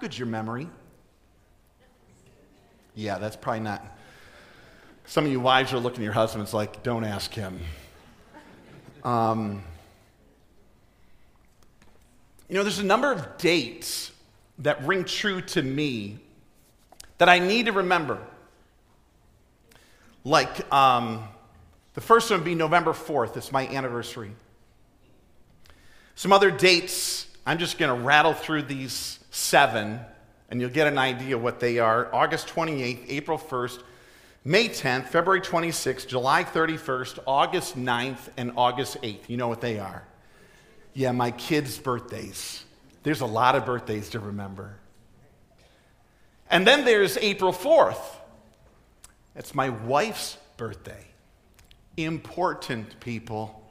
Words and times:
good's 0.00 0.18
your 0.18 0.28
memory? 0.28 0.68
Yeah, 2.94 3.18
that's 3.18 3.36
probably 3.36 3.60
not. 3.60 3.84
Some 5.04 5.26
of 5.26 5.30
you 5.30 5.38
wives 5.38 5.72
are 5.72 5.78
looking 5.78 6.00
at 6.00 6.04
your 6.04 6.12
husbands 6.12 6.52
like, 6.52 6.82
don't 6.82 7.04
ask 7.04 7.32
him. 7.32 7.60
Um, 9.04 9.62
you 12.48 12.56
know, 12.56 12.62
there's 12.62 12.78
a 12.78 12.84
number 12.84 13.12
of 13.12 13.38
dates 13.38 14.10
that 14.58 14.82
ring 14.84 15.04
true 15.04 15.40
to 15.40 15.62
me 15.62 16.18
that 17.18 17.28
I 17.28 17.38
need 17.38 17.66
to 17.66 17.72
remember. 17.72 18.18
Like, 20.24 20.72
um, 20.72 21.22
the 21.94 22.00
first 22.00 22.30
one 22.30 22.40
would 22.40 22.44
be 22.44 22.54
November 22.54 22.92
4th. 22.92 23.36
It's 23.36 23.52
my 23.52 23.66
anniversary. 23.68 24.32
Some 26.14 26.32
other 26.32 26.50
dates, 26.50 27.26
I'm 27.46 27.58
just 27.58 27.78
going 27.78 27.96
to 27.96 28.04
rattle 28.04 28.32
through 28.32 28.62
these 28.62 29.20
seven, 29.36 30.00
and 30.50 30.60
you'll 30.60 30.70
get 30.70 30.86
an 30.86 30.98
idea 30.98 31.36
what 31.36 31.60
they 31.60 31.78
are. 31.78 32.12
August 32.14 32.48
28th, 32.48 33.04
April 33.08 33.38
1st, 33.38 33.82
May 34.44 34.68
10th, 34.68 35.08
February 35.08 35.40
26th, 35.40 36.06
July 36.06 36.42
31st, 36.42 37.18
August 37.26 37.76
9th, 37.76 38.28
and 38.36 38.52
August 38.56 38.96
8th. 39.02 39.28
You 39.28 39.36
know 39.36 39.48
what 39.48 39.60
they 39.60 39.78
are. 39.78 40.04
Yeah, 40.94 41.12
my 41.12 41.32
kids' 41.32 41.76
birthdays. 41.78 42.64
There's 43.02 43.20
a 43.20 43.26
lot 43.26 43.56
of 43.56 43.66
birthdays 43.66 44.10
to 44.10 44.20
remember. 44.20 44.76
And 46.50 46.66
then 46.66 46.84
there's 46.84 47.18
April 47.18 47.52
4th. 47.52 48.00
It's 49.34 49.54
my 49.54 49.68
wife's 49.68 50.38
birthday. 50.56 51.04
Important, 51.96 52.98
people. 53.00 53.62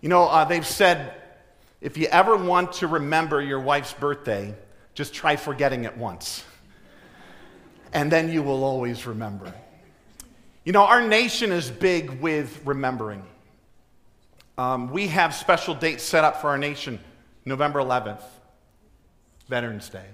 You 0.00 0.08
know, 0.08 0.24
uh, 0.24 0.44
they've 0.46 0.66
said 0.66 1.14
if 1.80 1.96
you 1.96 2.06
ever 2.08 2.36
want 2.36 2.74
to 2.74 2.86
remember 2.86 3.40
your 3.40 3.60
wife's 3.60 3.94
birthday, 3.94 4.54
just 4.94 5.14
try 5.14 5.36
forgetting 5.36 5.84
it 5.84 5.96
once. 5.96 6.44
And 7.92 8.12
then 8.12 8.30
you 8.30 8.42
will 8.42 8.64
always 8.64 9.06
remember. 9.06 9.52
You 10.64 10.72
know, 10.72 10.84
our 10.84 11.00
nation 11.00 11.52
is 11.52 11.70
big 11.70 12.10
with 12.20 12.60
remembering. 12.66 13.24
Um, 14.58 14.90
we 14.90 15.08
have 15.08 15.34
special 15.34 15.74
dates 15.74 16.02
set 16.02 16.22
up 16.22 16.42
for 16.42 16.50
our 16.50 16.58
nation 16.58 17.00
November 17.46 17.78
11th, 17.78 18.22
Veterans 19.48 19.88
Day. 19.88 20.04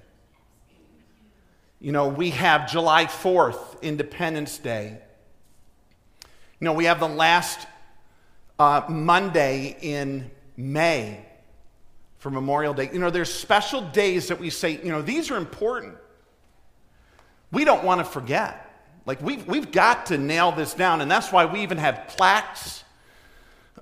You 1.81 1.91
know, 1.91 2.09
we 2.09 2.31
have 2.31 2.71
July 2.71 3.07
4th, 3.07 3.83
Independence 3.83 4.57
Day. 4.59 4.99
You 6.61 6.65
know, 6.65 6.73
we 6.73 6.85
have 6.85 7.01
the 7.01 7.09
last 7.09 7.67
uh, 8.59 8.83
Monday 8.89 9.77
in 9.81 10.31
May 10.57 11.27
for 12.27 12.31
Memorial 12.33 12.75
Day. 12.75 12.91
You 12.93 12.99
know, 12.99 13.09
there's 13.09 13.33
special 13.33 13.81
days 13.81 14.27
that 14.27 14.41
we 14.41 14.51
say, 14.51 14.81
you 14.83 14.91
know, 14.91 15.01
these 15.01 15.31
are 15.31 15.37
important. 15.37 15.95
We 17.53 17.65
don't 17.65 17.85
want 17.85 18.01
to 18.01 18.05
forget. 18.05 18.69
Like, 19.07 19.23
we've, 19.23 19.47
we've 19.47 19.71
got 19.71 20.07
to 20.07 20.19
nail 20.19 20.51
this 20.51 20.75
down, 20.75 21.03
and 21.03 21.09
that's 21.09 21.31
why 21.31 21.45
we 21.45 21.61
even 21.61 21.79
have 21.79 22.09
plaques. 22.09 22.83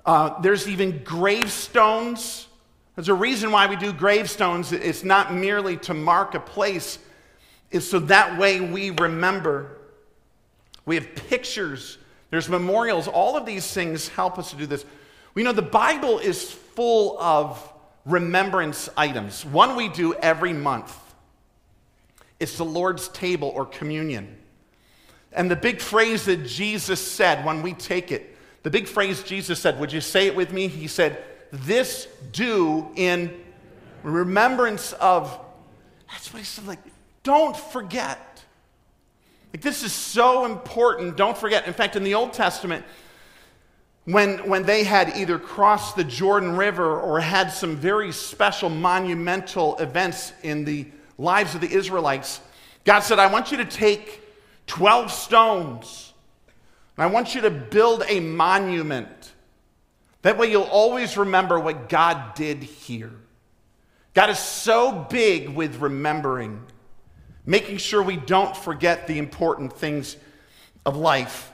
Uh, 0.05 0.39
there's 0.41 0.69
even 0.69 1.03
gravestones. 1.03 2.47
There's 2.95 3.09
a 3.09 3.15
reason 3.15 3.49
why 3.49 3.65
we 3.65 3.77
do 3.77 3.91
gravestones. 3.91 4.71
It's 4.71 5.03
not 5.03 5.33
merely 5.33 5.77
to 5.77 5.95
mark 5.95 6.35
a 6.35 6.39
place, 6.39 6.99
it's 7.71 7.89
so 7.89 7.97
that 7.97 8.37
way 8.37 8.61
we 8.61 8.91
remember. 8.91 9.75
We 10.85 10.93
have 10.93 11.15
pictures 11.15 11.97
there's 12.29 12.47
memorials. 12.47 13.07
All 13.07 13.37
of 13.37 13.45
these 13.47 13.71
things 13.73 14.09
help 14.09 14.37
us 14.37 14.51
to 14.51 14.55
do 14.55 14.67
this. 14.67 14.85
We 15.33 15.41
know 15.41 15.51
the 15.51 15.61
Bible 15.63 16.19
is 16.19 16.51
full 16.51 17.19
of 17.19 17.71
remembrance 18.05 18.89
items. 18.95 19.45
One 19.45 19.75
we 19.75 19.89
do 19.89 20.13
every 20.15 20.53
month. 20.53 20.97
is 22.39 22.57
the 22.57 22.65
Lord's 22.65 23.07
table 23.09 23.51
or 23.55 23.65
communion. 23.65 24.37
And 25.31 25.49
the 25.49 25.55
big 25.55 25.81
phrase 25.81 26.25
that 26.25 26.45
Jesus 26.45 26.99
said 26.99 27.45
when 27.45 27.61
we 27.61 27.73
take 27.73 28.11
it, 28.11 28.37
the 28.63 28.69
big 28.69 28.87
phrase 28.87 29.23
Jesus 29.23 29.59
said, 29.59 29.79
would 29.79 29.91
you 29.91 30.01
say 30.01 30.27
it 30.27 30.35
with 30.35 30.51
me? 30.51 30.67
He 30.67 30.87
said, 30.87 31.23
This 31.51 32.07
do 32.31 32.87
in 32.95 33.33
remembrance 34.03 34.93
of. 34.93 35.39
That's 36.09 36.31
what 36.33 36.39
he 36.39 36.45
said, 36.45 36.67
like, 36.67 36.79
don't 37.23 37.55
forget. 37.55 38.43
Like, 39.53 39.61
this 39.61 39.83
is 39.83 39.93
so 39.93 40.45
important. 40.45 41.17
Don't 41.17 41.37
forget. 41.37 41.67
In 41.67 41.73
fact, 41.73 41.95
in 41.95 42.03
the 42.03 42.13
Old 42.13 42.33
Testament, 42.33 42.85
when, 44.05 44.47
when 44.47 44.63
they 44.63 44.83
had 44.83 45.17
either 45.17 45.39
crossed 45.39 45.95
the 45.95 46.03
Jordan 46.03 46.55
River 46.55 46.99
or 46.99 47.19
had 47.19 47.51
some 47.51 47.75
very 47.75 48.11
special 48.11 48.69
monumental 48.69 49.77
events 49.77 50.31
in 50.43 50.63
the 50.63 50.87
lives 51.17 51.55
of 51.55 51.61
the 51.61 51.71
Israelites, 51.71 52.39
God 52.83 52.99
said, 52.99 53.17
I 53.17 53.27
want 53.27 53.51
you 53.51 53.57
to 53.57 53.65
take 53.65 54.21
12 54.67 55.11
stones 55.11 56.13
and 56.97 57.03
I 57.03 57.07
want 57.07 57.35
you 57.35 57.41
to 57.41 57.49
build 57.49 58.03
a 58.07 58.19
monument. 58.19 59.33
That 60.21 60.37
way 60.37 60.51
you'll 60.51 60.63
always 60.63 61.17
remember 61.17 61.59
what 61.59 61.89
God 61.89 62.35
did 62.35 62.63
here. 62.63 63.11
God 64.13 64.29
is 64.29 64.39
so 64.39 65.05
big 65.09 65.49
with 65.49 65.81
remembering 65.81 66.63
making 67.45 67.77
sure 67.77 68.01
we 68.01 68.17
don't 68.17 68.55
forget 68.55 69.07
the 69.07 69.17
important 69.19 69.73
things 69.73 70.17
of 70.85 70.95
life. 70.95 71.51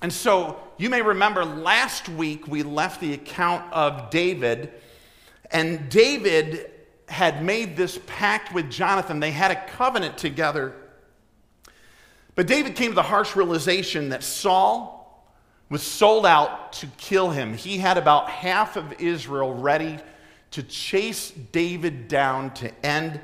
And 0.00 0.12
so 0.12 0.58
you 0.82 0.90
may 0.90 1.00
remember 1.00 1.44
last 1.44 2.08
week 2.08 2.48
we 2.48 2.64
left 2.64 3.00
the 3.00 3.14
account 3.14 3.72
of 3.72 4.10
David, 4.10 4.72
and 5.52 5.88
David 5.88 6.70
had 7.06 7.44
made 7.44 7.76
this 7.76 8.00
pact 8.06 8.52
with 8.52 8.68
Jonathan. 8.68 9.20
They 9.20 9.30
had 9.30 9.52
a 9.52 9.64
covenant 9.76 10.18
together. 10.18 10.74
But 12.34 12.48
David 12.48 12.74
came 12.74 12.90
to 12.90 12.94
the 12.96 13.02
harsh 13.02 13.36
realization 13.36 14.08
that 14.08 14.24
Saul 14.24 15.24
was 15.68 15.84
sold 15.84 16.26
out 16.26 16.72
to 16.74 16.88
kill 16.98 17.30
him. 17.30 17.54
He 17.54 17.78
had 17.78 17.96
about 17.96 18.28
half 18.28 18.76
of 18.76 19.00
Israel 19.00 19.54
ready 19.54 19.98
to 20.50 20.64
chase 20.64 21.30
David 21.30 22.08
down 22.08 22.54
to 22.54 22.72
end 22.84 23.20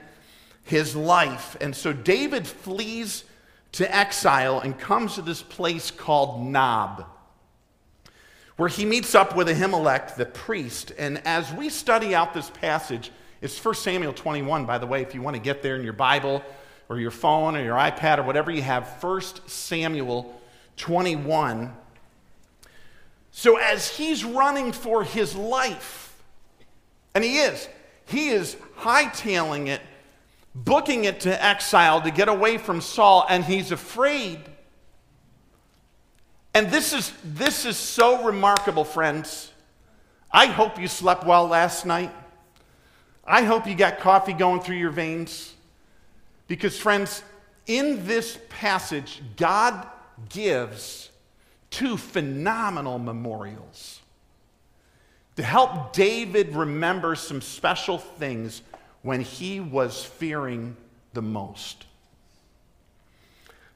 his 0.62 0.94
life. 0.94 1.56
And 1.60 1.75
so 1.75 1.92
David 1.92 2.46
flees 2.46 3.25
to 3.72 3.96
exile 3.96 4.60
and 4.60 4.78
comes 4.78 5.16
to 5.16 5.22
this 5.22 5.42
place 5.42 5.90
called 5.90 6.46
Nob, 6.46 7.04
where 8.58 8.69
he 8.69 8.84
meets 8.84 9.14
up 9.14 9.34
with 9.34 9.48
Ahimelech, 9.48 10.16
the 10.16 10.26
priest. 10.26 10.92
And 10.98 11.22
as 11.24 11.50
we 11.52 11.70
study 11.70 12.14
out 12.14 12.34
this 12.34 12.50
passage, 12.50 13.10
it's 13.41 13.64
1 13.64 13.74
Samuel 13.76 14.12
21, 14.12 14.66
by 14.66 14.76
the 14.78 14.86
way, 14.86 15.00
if 15.00 15.14
you 15.14 15.22
want 15.22 15.36
to 15.36 15.41
get 15.41 15.62
there 15.62 15.76
in 15.76 15.84
your 15.84 15.92
Bible 15.94 16.42
or 16.91 16.98
your 16.98 17.10
phone 17.10 17.56
or 17.56 17.62
your 17.62 17.76
iPad 17.76 18.19
or 18.19 18.24
whatever 18.24 18.50
you 18.50 18.62
have, 18.62 19.02
1 19.02 19.22
Samuel 19.46 20.38
21. 20.76 21.72
So 23.30 23.56
as 23.56 23.96
he's 23.96 24.24
running 24.24 24.72
for 24.72 25.04
his 25.04 25.34
life, 25.34 26.20
and 27.14 27.22
he 27.25 27.38
is, 27.38 27.69
he 28.06 28.28
is 28.28 28.56
hightailing 28.76 29.69
it 29.69 29.80
booking 30.64 31.04
it 31.04 31.20
to 31.20 31.44
exile 31.44 32.02
to 32.02 32.10
get 32.10 32.28
away 32.28 32.58
from 32.58 32.80
Saul, 32.80 33.26
and 33.28 33.44
he's 33.44 33.70
afraid. 33.70 34.40
And 36.54 36.70
this 36.70 36.92
is, 36.92 37.12
this 37.25 37.64
is 37.64 37.76
so 37.76 38.25
remarkable, 38.25 38.84
friends. 38.84 39.53
I 40.31 40.47
hope 40.47 40.78
you 40.81 40.88
slept 40.88 41.25
well 41.25 41.47
last 41.47 41.86
night. 41.86 42.12
I 43.25 43.42
hope 43.42 43.66
you 43.66 43.75
got 43.75 44.00
coffee 44.00 44.32
going 44.32 44.60
through 44.60 44.76
your 44.76 44.91
veins. 44.91 45.54
Because, 46.47 46.78
friends, 46.78 47.22
in 47.66 48.06
this 48.06 48.38
passage, 48.48 49.22
God 49.37 49.87
gives 50.31 51.10
two 51.70 51.97
phenomenal 51.97 52.98
memorials 52.98 54.00
to 55.37 55.42
help 55.42 55.92
David 55.92 56.56
remember 56.56 57.14
some 57.14 57.41
special 57.41 57.98
things 57.98 58.62
when 59.03 59.20
he 59.20 59.60
was 59.60 60.02
fearing 60.02 60.76
the 61.12 61.23
most. 61.23 61.84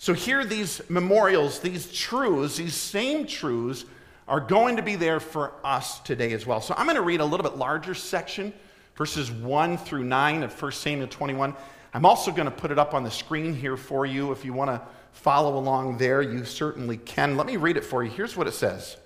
So, 0.03 0.15
here, 0.15 0.45
these 0.45 0.83
memorials, 0.89 1.61
these 1.61 1.87
truths, 1.93 2.57
these 2.57 2.75
same 2.75 3.25
truths, 3.25 3.85
are 4.27 4.41
going 4.41 4.75
to 4.75 4.83
be 4.83 4.97
there 4.97 5.21
for 5.21 5.53
us 5.63 6.01
today 6.01 6.33
as 6.33 6.45
well. 6.45 6.61
So, 6.61 6.75
I'm 6.77 6.87
going 6.87 6.97
to 6.97 7.03
read 7.03 7.21
a 7.21 7.25
little 7.25 7.45
bit 7.49 7.57
larger 7.57 7.95
section, 7.95 8.53
verses 8.97 9.31
1 9.31 9.79
through 9.79 10.03
9 10.03 10.43
of 10.43 10.61
1 10.61 10.73
Samuel 10.73 11.07
21. 11.07 11.55
I'm 11.95 12.05
also 12.05 12.33
going 12.33 12.47
to 12.47 12.51
put 12.51 12.73
it 12.73 12.81
up 12.81 12.95
on 12.95 13.05
the 13.05 13.13
screen 13.13 13.55
here 13.55 13.77
for 13.77 14.05
you. 14.05 14.33
If 14.33 14.45
you 14.45 14.53
want 14.53 14.71
to 14.71 14.83
follow 15.13 15.57
along 15.57 15.99
there, 15.99 16.21
you 16.21 16.45
certainly 16.45 16.97
can. 16.97 17.37
Let 17.37 17.47
me 17.47 17.57
read 17.57 17.77
it 17.77 17.85
for 17.85 18.03
you. 18.03 18.11
Here's 18.11 18.37
what 18.37 18.49
it 18.49 18.55
says 18.55 18.97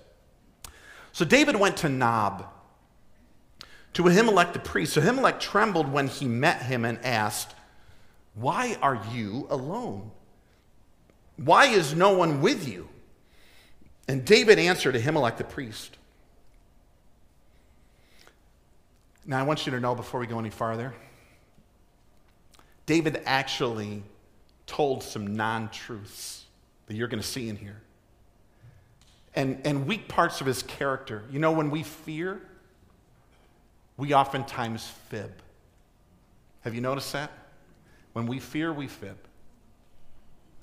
So, 1.11 1.23
David 1.25 1.57
went 1.57 1.77
to 1.77 1.89
Nob 1.89 2.43
to 3.93 4.01
Ahimelech 4.01 4.51
the 4.51 4.57
priest. 4.57 4.93
So 4.93 5.01
Ahimelech 5.01 5.39
trembled 5.39 5.93
when 5.93 6.07
he 6.07 6.25
met 6.25 6.63
him 6.63 6.85
and 6.85 6.97
asked, 7.05 7.53
Why 8.33 8.79
are 8.81 8.99
you 9.13 9.45
alone? 9.51 10.09
Why 11.37 11.67
is 11.67 11.95
no 11.95 12.17
one 12.17 12.41
with 12.41 12.67
you? 12.67 12.89
And 14.07 14.25
David 14.25 14.59
answered 14.59 14.95
Ahimelech 14.95 15.37
the 15.37 15.43
priest. 15.43 15.97
Now, 19.25 19.39
I 19.39 19.43
want 19.43 19.65
you 19.65 19.71
to 19.73 19.79
know 19.79 19.93
before 19.93 20.19
we 20.19 20.27
go 20.27 20.39
any 20.39 20.49
farther, 20.49 20.93
David 22.85 23.21
actually 23.25 24.03
told 24.65 25.03
some 25.03 25.35
non 25.35 25.69
truths 25.69 26.45
that 26.87 26.95
you're 26.95 27.09
going 27.09 27.21
to 27.21 27.27
see 27.27 27.49
in 27.49 27.57
here. 27.57 27.81
And, 29.35 29.61
and 29.65 29.85
weak 29.85 30.07
parts 30.07 30.41
of 30.41 30.47
his 30.47 30.63
character. 30.63 31.23
You 31.29 31.39
know, 31.39 31.51
when 31.51 31.69
we 31.69 31.83
fear, 31.83 32.41
we 33.97 34.13
oftentimes 34.13 34.87
fib. 35.09 35.31
Have 36.61 36.73
you 36.73 36.81
noticed 36.81 37.11
that? 37.13 37.31
When 38.13 38.25
we 38.25 38.39
fear, 38.39 38.71
we 38.73 38.87
fib. 38.87 39.17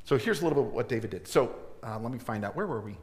So 0.04 0.18
here's 0.18 0.40
a 0.40 0.44
little 0.44 0.62
bit 0.62 0.68
of 0.68 0.74
what 0.74 0.88
David 0.88 1.10
did. 1.10 1.26
So 1.26 1.54
uh, 1.82 1.98
let 1.98 2.12
me 2.12 2.18
find 2.18 2.44
out. 2.44 2.54
Where 2.54 2.66
were 2.66 2.80
we? 2.80 2.96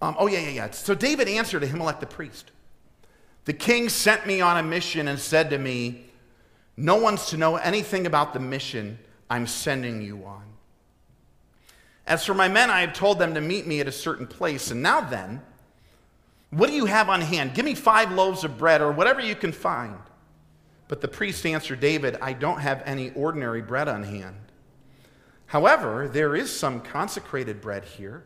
Um, 0.00 0.16
oh, 0.18 0.26
yeah, 0.26 0.40
yeah, 0.40 0.50
yeah. 0.50 0.70
So 0.70 0.94
David 0.94 1.28
answered 1.28 1.62
Ahimelech 1.62 2.00
the 2.00 2.06
priest 2.06 2.50
The 3.46 3.52
king 3.52 3.88
sent 3.88 4.26
me 4.26 4.40
on 4.40 4.58
a 4.58 4.62
mission 4.62 5.08
and 5.08 5.18
said 5.18 5.50
to 5.50 5.58
me, 5.58 6.06
No 6.76 6.96
one's 6.96 7.26
to 7.26 7.36
know 7.36 7.56
anything 7.56 8.06
about 8.06 8.32
the 8.32 8.40
mission 8.40 8.98
I'm 9.28 9.46
sending 9.46 10.02
you 10.02 10.24
on. 10.24 10.44
As 12.06 12.24
for 12.24 12.32
my 12.32 12.48
men, 12.48 12.70
I 12.70 12.80
have 12.80 12.94
told 12.94 13.18
them 13.18 13.34
to 13.34 13.40
meet 13.40 13.66
me 13.66 13.80
at 13.80 13.88
a 13.88 13.92
certain 13.92 14.26
place. 14.26 14.70
And 14.70 14.82
now 14.82 15.02
then, 15.02 15.42
what 16.50 16.68
do 16.68 16.74
you 16.74 16.86
have 16.86 17.10
on 17.10 17.20
hand? 17.20 17.52
Give 17.52 17.64
me 17.64 17.74
five 17.74 18.12
loaves 18.12 18.44
of 18.44 18.56
bread 18.56 18.80
or 18.80 18.92
whatever 18.92 19.20
you 19.20 19.34
can 19.34 19.52
find. 19.52 19.98
But 20.86 21.02
the 21.02 21.08
priest 21.08 21.44
answered 21.44 21.80
David, 21.80 22.16
I 22.22 22.32
don't 22.32 22.60
have 22.60 22.82
any 22.86 23.10
ordinary 23.10 23.60
bread 23.60 23.88
on 23.88 24.02
hand. 24.02 24.36
However, 25.48 26.08
there 26.08 26.36
is 26.36 26.54
some 26.54 26.80
consecrated 26.80 27.60
bread 27.62 27.84
here, 27.84 28.22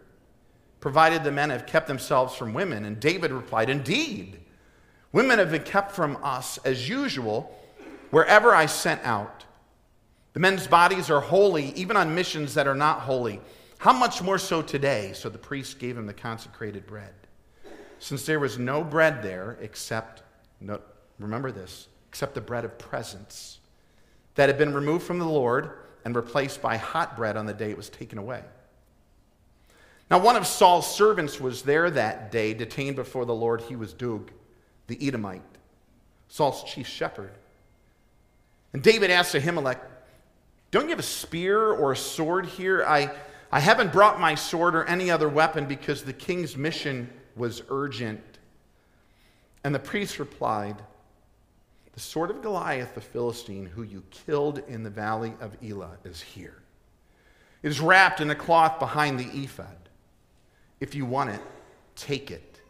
provided 0.81 1.23
the 1.23 1.31
men 1.31 1.51
have 1.51 1.67
kept 1.67 1.87
themselves 1.87 2.35
from 2.35 2.53
women. 2.53 2.85
And 2.85 2.99
David 2.99 3.31
replied, 3.31 3.71
Indeed, 3.71 4.41
women 5.13 5.39
have 5.39 5.53
been 5.53 5.63
kept 5.63 5.93
from 5.93 6.19
us 6.23 6.59
as 6.65 6.89
usual 6.89 7.57
wherever 8.11 8.53
I 8.53 8.67
sent 8.67 9.03
out. 9.05 9.45
The 10.33 10.41
men's 10.41 10.67
bodies 10.67 11.11
are 11.11 11.21
holy, 11.21 11.73
even 11.77 11.97
on 11.97 12.13
missions 12.13 12.55
that 12.55 12.67
are 12.67 12.75
not 12.75 13.01
holy. 13.01 13.41
How 13.79 13.93
much 13.93 14.21
more 14.21 14.39
so 14.39 14.61
today? 14.61 15.13
So 15.15 15.29
the 15.29 15.39
priest 15.39 15.79
gave 15.79 15.97
him 15.97 16.07
the 16.07 16.13
consecrated 16.13 16.87
bread. 16.87 17.15
Since 18.01 18.27
there 18.27 18.41
was 18.41 18.59
no 18.59 18.83
bread 18.83 19.23
there 19.23 19.59
except, 19.61 20.23
remember 21.21 21.53
this, 21.53 21.87
except 22.09 22.35
the 22.35 22.41
bread 22.41 22.65
of 22.65 22.79
presence 22.79 23.61
that 24.35 24.49
had 24.49 24.59
been 24.59 24.75
removed 24.75 25.05
from 25.05 25.21
the 25.21 25.25
Lord 25.25 25.71
and 26.05 26.17
replaced 26.17 26.61
by 26.61 26.77
hot 26.77 27.17
bread 27.17 27.37
on 27.37 27.47
the 27.47 27.55
day 27.55 27.71
it 27.71 27.77
was 27.77 27.89
taken 27.89 28.19
away. 28.19 28.43
Now, 30.11 30.19
one 30.19 30.37
of 30.37 30.47
Saul's 30.47 30.95
servants 30.95 31.41
was 31.41 31.63
there 31.63 31.91
that 31.91 32.31
day, 32.31 32.53
detained 32.53 32.97
before 32.97 33.25
the 33.25 33.35
Lord. 33.35 33.63
He 33.63 33.77
was 33.77 33.95
Doeg, 33.95 34.31
the 34.87 34.99
Edomite, 35.01 35.41
Saul's 36.29 36.65
chief 36.65 36.87
shepherd. 36.87 37.33
And 38.75 38.83
David 38.83 39.11
asked 39.11 39.35
Ahimelech, 39.35 39.81
Don't 40.71 40.85
you 40.85 40.91
have 40.91 40.99
a 40.99 41.03
spear 41.03 41.71
or 41.71 41.93
a 41.93 41.97
sword 41.97 42.45
here? 42.45 42.85
I, 42.87 43.11
I 43.51 43.61
haven't 43.61 43.93
brought 43.93 44.21
my 44.21 44.35
sword 44.35 44.75
or 44.75 44.85
any 44.85 45.11
other 45.11 45.29
weapon 45.29 45.67
because 45.67 46.03
the 46.03 46.13
king's 46.13 46.57
mission 46.57 47.09
was 47.35 47.63
urgent. 47.71 48.21
And 49.65 49.75
the 49.75 49.79
priest 49.79 50.19
replied, 50.19 50.77
the 51.93 52.01
sword 52.01 52.31
of 52.31 52.43
Goliath 52.43 52.95
the 52.95 53.01
Philistine, 53.01 53.67
who 53.67 53.83
you 53.83 54.03
killed 54.11 54.63
in 54.67 54.83
the 54.83 54.91
valley 54.91 55.35
of 55.41 55.57
Elah, 55.63 55.99
is 56.05 56.21
here. 56.21 56.63
It 57.63 57.69
is 57.69 57.81
wrapped 57.81 58.21
in 58.21 58.31
a 58.31 58.35
cloth 58.35 58.79
behind 58.79 59.21
the 59.21 59.29
ephod. 59.43 59.77
If 60.81 60.95
you 60.95 61.05
want 61.05 61.31
it, 61.31 61.41
take 61.95 62.31
it. 62.31 62.61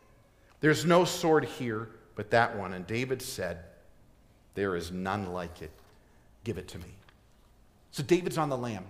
There's 0.61 0.85
no 0.85 1.05
sword 1.05 1.45
here 1.45 1.89
but 2.15 2.31
that 2.31 2.57
one. 2.57 2.73
And 2.75 2.87
David 2.87 3.23
said, 3.23 3.59
There 4.55 4.77
is 4.77 4.91
none 4.91 5.33
like 5.33 5.63
it. 5.63 5.71
Give 6.45 6.59
it 6.59 6.69
to 6.69 6.79
me. 6.79 6.95
So 7.91 8.03
David's 8.03 8.39
on 8.39 8.49
the 8.49 8.57
lam. 8.57 8.85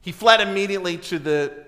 He 0.00 0.12
fled 0.12 0.40
immediately 0.40 0.98
to 0.98 1.18
the 1.18 1.64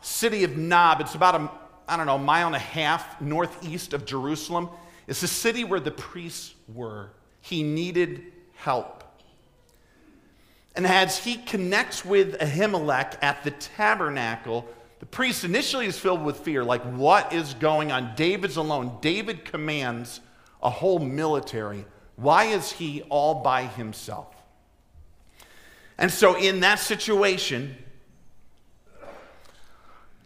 city 0.00 0.44
of 0.44 0.56
Nob. 0.56 1.00
It's 1.00 1.14
about 1.14 1.34
a, 1.34 1.50
I 1.88 1.96
don't 1.96 2.06
know, 2.06 2.14
a 2.14 2.18
mile 2.18 2.46
and 2.46 2.56
a 2.56 2.60
half 2.60 3.20
northeast 3.20 3.92
of 3.92 4.04
Jerusalem. 4.04 4.68
It's 5.06 5.20
the 5.20 5.28
city 5.28 5.64
where 5.64 5.80
the 5.80 5.90
priests 5.90 6.54
were. 6.72 7.10
He 7.40 7.62
needed 7.62 8.32
help. 8.54 9.04
And 10.76 10.86
as 10.86 11.18
he 11.18 11.36
connects 11.36 12.04
with 12.04 12.38
Ahimelech 12.38 13.16
at 13.22 13.42
the 13.42 13.50
tabernacle, 13.50 14.68
the 15.00 15.06
priest 15.06 15.44
initially 15.44 15.86
is 15.86 15.98
filled 15.98 16.24
with 16.24 16.38
fear 16.40 16.62
like, 16.62 16.82
what 16.82 17.32
is 17.32 17.54
going 17.54 17.90
on? 17.90 18.14
David's 18.14 18.56
alone. 18.56 18.98
David 19.00 19.44
commands 19.44 20.20
a 20.62 20.70
whole 20.70 20.98
military. 20.98 21.84
Why 22.16 22.44
is 22.44 22.70
he 22.70 23.02
all 23.08 23.42
by 23.42 23.64
himself? 23.64 24.34
And 25.98 26.10
so, 26.10 26.36
in 26.36 26.60
that 26.60 26.78
situation, 26.78 27.76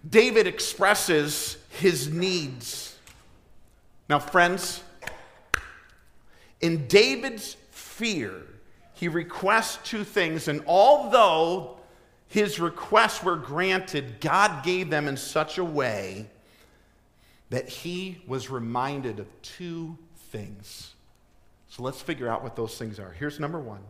David 0.09 0.47
expresses 0.47 1.57
his 1.71 2.09
needs 2.13 2.94
now, 4.09 4.19
friends, 4.19 4.83
in 6.61 6.87
David's 6.87 7.57
fear, 7.71 8.43
he 8.95 9.09
requests 9.09 9.79
two 9.89 10.05
things, 10.05 10.49
and 10.49 10.63
although 10.67 11.79
his 12.29 12.61
requests 12.61 13.23
were 13.23 13.37
granted, 13.37 14.21
God 14.21 14.65
gave 14.65 14.91
them 14.91 15.09
in 15.09 15.17
such 15.17 15.59
a 15.59 15.65
way 15.65 16.29
that 17.51 17.69
he 17.69 18.23
was 18.27 18.51
reminded 18.51 19.21
of 19.21 19.43
two 19.43 19.97
things. 20.31 20.95
So 21.69 21.83
let's 21.83 22.01
figure 22.01 22.29
out 22.29 22.43
what 22.43 22.57
those 22.57 22.77
things 22.79 22.99
are. 22.99 23.13
Here's 23.13 23.41
number 23.41 23.61
one. 23.61 23.81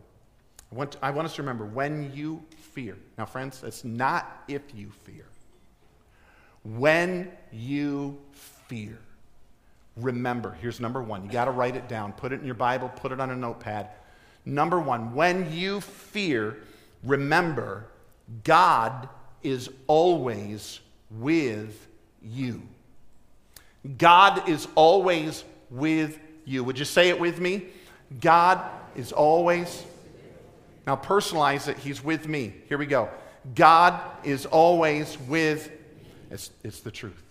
I 0.71 0.75
want, 0.75 0.97
I 1.01 1.11
want 1.11 1.25
us 1.25 1.35
to 1.35 1.41
remember 1.41 1.65
when 1.65 2.11
you 2.13 2.43
fear. 2.73 2.97
Now, 3.17 3.25
friends, 3.25 3.63
it's 3.63 3.83
not 3.83 4.43
if 4.47 4.61
you 4.73 4.91
fear. 5.03 5.25
When 6.63 7.31
you 7.51 8.19
fear. 8.31 8.97
Remember, 9.97 10.57
here's 10.61 10.79
number 10.79 11.01
one. 11.01 11.23
You 11.23 11.31
got 11.31 11.45
to 11.45 11.51
write 11.51 11.75
it 11.75 11.87
down. 11.87 12.13
Put 12.13 12.33
it 12.33 12.39
in 12.39 12.45
your 12.45 12.55
Bible, 12.55 12.89
put 12.89 13.11
it 13.11 13.19
on 13.19 13.29
a 13.29 13.35
notepad. 13.35 13.89
Number 14.45 14.79
one, 14.79 15.15
when 15.15 15.51
you 15.51 15.81
fear, 15.81 16.57
remember, 17.03 17.85
God 18.43 19.09
is 19.41 19.69
always 19.87 20.79
with 21.09 21.87
you. 22.21 22.61
God 23.97 24.49
is 24.49 24.67
always 24.75 25.43
with 25.69 26.19
you. 26.45 26.63
Would 26.63 26.79
you 26.79 26.85
say 26.85 27.09
it 27.09 27.19
with 27.19 27.39
me? 27.39 27.65
God 28.19 28.59
is 28.95 29.11
always. 29.11 29.83
Now 30.85 30.95
personalize 30.95 31.67
it. 31.67 31.77
He's 31.77 32.03
with 32.03 32.27
me. 32.27 32.53
Here 32.67 32.77
we 32.77 32.85
go. 32.85 33.09
God 33.53 33.99
is 34.23 34.45
always 34.45 35.17
with. 35.27 35.71
It's, 36.31 36.51
it's 36.63 36.81
the 36.81 36.91
truth. 36.91 37.24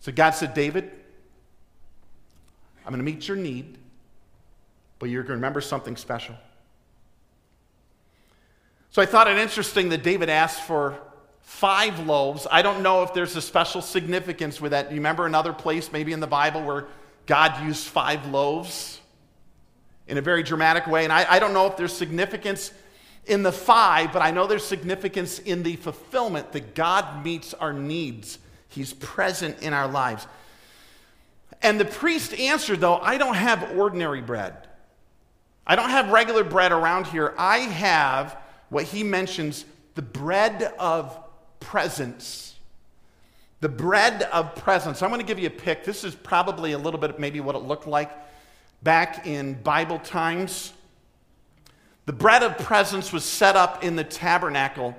So 0.00 0.10
God 0.10 0.30
said, 0.30 0.54
David, 0.54 0.90
I'm 2.84 2.92
going 2.92 3.04
to 3.04 3.04
meet 3.04 3.28
your 3.28 3.36
need, 3.36 3.76
but 4.98 5.10
you're 5.10 5.22
going 5.22 5.28
to 5.28 5.34
remember 5.34 5.60
something 5.60 5.96
special. 5.96 6.34
So 8.90 9.00
I 9.00 9.06
thought 9.06 9.28
it 9.28 9.38
interesting 9.38 9.90
that 9.90 10.02
David 10.02 10.28
asked 10.28 10.62
for 10.62 10.98
five 11.42 12.06
loaves. 12.06 12.46
I 12.50 12.62
don't 12.62 12.82
know 12.82 13.02
if 13.02 13.14
there's 13.14 13.36
a 13.36 13.42
special 13.42 13.82
significance 13.82 14.60
with 14.60 14.72
that. 14.72 14.90
You 14.90 14.96
remember 14.96 15.26
another 15.26 15.52
place, 15.52 15.92
maybe 15.92 16.12
in 16.12 16.20
the 16.20 16.26
Bible, 16.26 16.62
where 16.64 16.86
God 17.26 17.62
used 17.64 17.86
five 17.86 18.26
loaves 18.26 19.00
in 20.08 20.18
a 20.18 20.22
very 20.22 20.42
dramatic 20.42 20.86
way? 20.86 21.04
And 21.04 21.12
I, 21.12 21.26
I 21.28 21.38
don't 21.38 21.52
know 21.52 21.66
if 21.66 21.76
there's 21.76 21.92
significance 21.92 22.72
in 23.26 23.42
the 23.42 23.52
five, 23.52 24.12
but 24.12 24.22
I 24.22 24.30
know 24.30 24.46
there's 24.46 24.64
significance 24.64 25.38
in 25.38 25.62
the 25.62 25.76
fulfillment 25.76 26.52
that 26.52 26.74
God 26.74 27.24
meets 27.24 27.52
our 27.54 27.72
needs 27.72 28.38
He's 28.70 28.94
present 28.94 29.62
in 29.62 29.72
our 29.72 29.88
lives. 29.88 30.26
And 31.60 31.78
the 31.78 31.84
priest 31.84 32.32
answered, 32.34 32.80
though, 32.80 32.96
I 32.96 33.18
don't 33.18 33.34
have 33.34 33.76
ordinary 33.76 34.22
bread. 34.22 34.56
I 35.66 35.76
don't 35.76 35.90
have 35.90 36.10
regular 36.10 36.44
bread 36.44 36.72
around 36.72 37.06
here. 37.08 37.34
I 37.36 37.58
have 37.58 38.38
what 38.70 38.84
he 38.84 39.02
mentions 39.02 39.64
the 39.94 40.02
bread 40.02 40.72
of 40.78 41.18
presence. 41.58 42.56
The 43.60 43.68
bread 43.68 44.22
of 44.32 44.54
presence. 44.54 45.02
I'm 45.02 45.10
going 45.10 45.20
to 45.20 45.26
give 45.26 45.38
you 45.38 45.48
a 45.48 45.50
pic. 45.50 45.84
This 45.84 46.04
is 46.04 46.14
probably 46.14 46.72
a 46.72 46.78
little 46.78 46.98
bit 46.98 47.18
maybe 47.18 47.40
what 47.40 47.54
it 47.56 47.58
looked 47.58 47.86
like 47.86 48.10
back 48.82 49.26
in 49.26 49.54
Bible 49.62 49.98
times. 49.98 50.72
The 52.06 52.12
bread 52.12 52.42
of 52.42 52.56
presence 52.58 53.12
was 53.12 53.24
set 53.24 53.56
up 53.56 53.84
in 53.84 53.96
the 53.96 54.04
tabernacle 54.04 54.96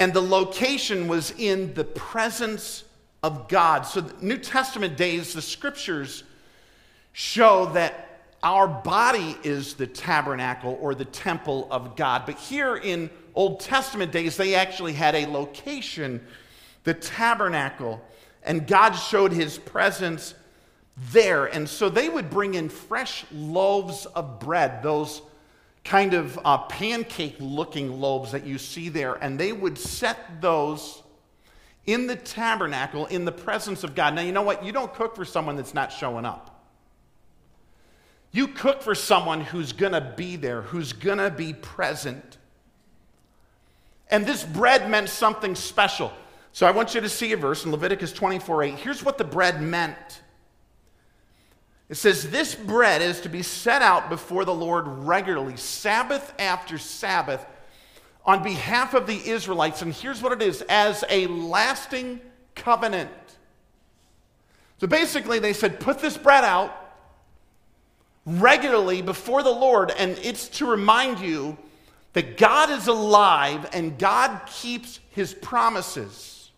and 0.00 0.14
the 0.14 0.22
location 0.22 1.06
was 1.06 1.32
in 1.36 1.74
the 1.74 1.84
presence 1.84 2.84
of 3.22 3.48
God. 3.48 3.82
So, 3.82 4.04
New 4.22 4.38
Testament 4.38 4.96
days, 4.96 5.34
the 5.34 5.42
scriptures 5.42 6.24
show 7.12 7.66
that 7.74 8.22
our 8.42 8.66
body 8.66 9.36
is 9.44 9.74
the 9.74 9.86
tabernacle 9.86 10.78
or 10.80 10.94
the 10.94 11.04
temple 11.04 11.68
of 11.70 11.96
God. 11.96 12.22
But 12.24 12.38
here 12.38 12.76
in 12.76 13.10
Old 13.34 13.60
Testament 13.60 14.10
days, 14.10 14.38
they 14.38 14.54
actually 14.54 14.94
had 14.94 15.14
a 15.14 15.26
location, 15.26 16.26
the 16.84 16.94
tabernacle, 16.94 18.00
and 18.42 18.66
God 18.66 18.92
showed 18.92 19.32
his 19.32 19.58
presence 19.58 20.34
there. 21.12 21.44
And 21.44 21.68
so 21.68 21.90
they 21.90 22.08
would 22.08 22.30
bring 22.30 22.54
in 22.54 22.70
fresh 22.70 23.26
loaves 23.30 24.06
of 24.06 24.40
bread, 24.40 24.82
those 24.82 25.20
kind 25.84 26.14
of 26.14 26.38
uh, 26.44 26.58
pancake 26.58 27.36
looking 27.38 28.00
loaves 28.00 28.32
that 28.32 28.46
you 28.46 28.58
see 28.58 28.88
there, 28.88 29.14
and 29.14 29.38
they 29.38 29.52
would 29.52 29.78
set 29.78 30.40
those 30.40 31.02
in 31.86 32.06
the 32.06 32.16
tabernacle 32.16 33.06
in 33.06 33.24
the 33.24 33.32
presence 33.32 33.84
of 33.84 33.94
God. 33.94 34.14
Now, 34.14 34.22
you 34.22 34.32
know 34.32 34.42
what? 34.42 34.64
You 34.64 34.72
don't 34.72 34.92
cook 34.94 35.16
for 35.16 35.24
someone 35.24 35.56
that's 35.56 35.74
not 35.74 35.92
showing 35.92 36.24
up. 36.24 36.60
You 38.32 38.48
cook 38.48 38.82
for 38.82 38.94
someone 38.94 39.40
who's 39.40 39.72
going 39.72 39.92
to 39.92 40.14
be 40.16 40.36
there, 40.36 40.62
who's 40.62 40.92
going 40.92 41.18
to 41.18 41.30
be 41.30 41.52
present. 41.52 42.38
And 44.08 44.24
this 44.24 44.44
bread 44.44 44.88
meant 44.88 45.08
something 45.08 45.54
special. 45.54 46.12
So 46.52 46.66
I 46.66 46.70
want 46.70 46.94
you 46.94 47.00
to 47.00 47.08
see 47.08 47.32
a 47.32 47.36
verse 47.36 47.64
in 47.64 47.70
Leviticus 47.70 48.12
24 48.12 48.64
8. 48.64 48.74
Here's 48.74 49.04
what 49.04 49.18
the 49.18 49.24
bread 49.24 49.60
meant 49.62 50.20
it 51.90 51.96
says, 51.96 52.30
This 52.30 52.54
bread 52.54 53.02
is 53.02 53.20
to 53.22 53.28
be 53.28 53.42
set 53.42 53.82
out 53.82 54.08
before 54.08 54.44
the 54.44 54.54
Lord 54.54 54.86
regularly, 54.86 55.56
Sabbath 55.56 56.32
after 56.38 56.78
Sabbath, 56.78 57.44
on 58.24 58.44
behalf 58.44 58.94
of 58.94 59.08
the 59.08 59.28
Israelites. 59.28 59.82
And 59.82 59.92
here's 59.92 60.22
what 60.22 60.32
it 60.32 60.40
is 60.40 60.62
as 60.68 61.04
a 61.10 61.26
lasting 61.26 62.20
covenant. 62.54 63.10
So 64.78 64.86
basically, 64.86 65.40
they 65.40 65.52
said, 65.52 65.80
Put 65.80 65.98
this 65.98 66.16
bread 66.16 66.44
out 66.44 66.76
regularly 68.24 69.02
before 69.02 69.42
the 69.42 69.50
Lord, 69.50 69.90
and 69.90 70.16
it's 70.22 70.48
to 70.58 70.66
remind 70.66 71.18
you 71.18 71.58
that 72.12 72.36
God 72.36 72.70
is 72.70 72.86
alive 72.86 73.68
and 73.72 73.98
God 73.98 74.42
keeps 74.46 75.00
his 75.10 75.34
promises. 75.34 76.50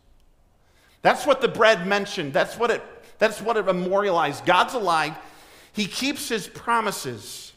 That's 1.00 1.26
what 1.26 1.40
the 1.40 1.48
bread 1.48 1.86
mentioned. 1.86 2.32
That's 2.34 2.58
what 2.58 2.70
it 2.70 2.82
that's 3.22 3.40
what 3.40 3.56
it 3.56 3.64
memorialized. 3.64 4.44
God's 4.44 4.74
alive, 4.74 5.16
He 5.72 5.86
keeps 5.86 6.28
His 6.28 6.48
promises. 6.48 7.52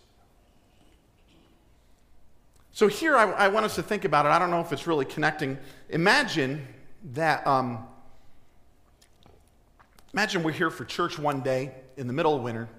So 2.72 2.88
here 2.88 3.16
I, 3.16 3.32
I, 3.32 3.48
want 3.48 3.66
us 3.66 3.74
to 3.74 3.82
think 3.82 4.06
about 4.06 4.28
it. 4.28 4.30
I 4.30 4.38
don't 4.38 4.52
know 4.52 4.60
if 4.60 4.72
it's 4.72 4.86
really 4.86 5.06
connecting. 5.06 5.58
Imagine 5.90 6.68
that, 7.14 7.48
um, 7.48 7.88
imagine 10.14 10.44
we're 10.44 10.52
here 10.52 10.70
for 10.70 10.86
church 10.86 11.18
one 11.18 11.42
day 11.42 11.72
in 11.98 12.06
the 12.06 12.14
middle 12.14 12.36
of 12.36 12.44
winter, 12.44 12.70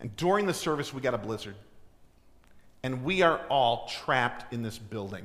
and 0.00 0.16
during 0.16 0.46
the 0.46 0.54
service 0.54 0.92
we 0.92 1.00
got 1.00 1.14
a 1.14 1.18
blizzard, 1.18 1.54
and 2.82 3.04
we 3.04 3.22
are 3.22 3.38
all 3.48 3.86
trapped 3.86 4.52
in 4.52 4.62
this 4.62 4.76
building. 4.76 5.24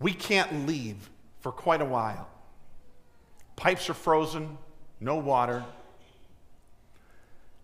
We 0.00 0.12
can't 0.12 0.66
leave 0.66 1.08
for 1.40 1.50
quite 1.50 1.80
a 1.80 1.86
while. 1.86 2.28
Pipes 3.56 3.88
are 3.90 3.94
frozen, 3.94 4.58
no 5.00 5.16
water. 5.16 5.64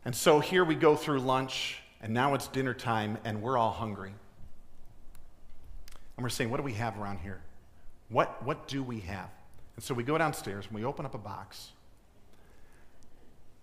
And 0.05 0.15
so 0.15 0.41
here 0.41 0.65
we 0.65 0.75
go 0.75 0.97
through 0.97 1.21
lunch, 1.21 1.79
and 2.01 2.15
now 2.15 2.35
it's 2.35 2.49
dinner 2.49 2.75
time, 2.75 3.19
and 3.25 3.43
we're 3.43 3.59
all 3.59 3.73
hungry. 3.73 4.13
And 6.17 6.23
we're 6.23 6.31
saying, 6.31 6.51
what 6.51 6.57
do 6.57 6.63
we 6.63 6.75
have 6.75 6.99
around 6.99 7.19
here? 7.19 7.41
What, 8.09 8.43
what 8.45 8.69
do 8.69 8.83
we 8.83 9.01
have? 9.01 9.31
And 9.77 9.85
so 9.85 9.95
we 9.95 10.03
go 10.03 10.19
downstairs 10.19 10.67
and 10.67 10.75
we 10.75 10.85
open 10.85 11.05
up 11.07 11.15
a 11.15 11.19
box, 11.19 11.71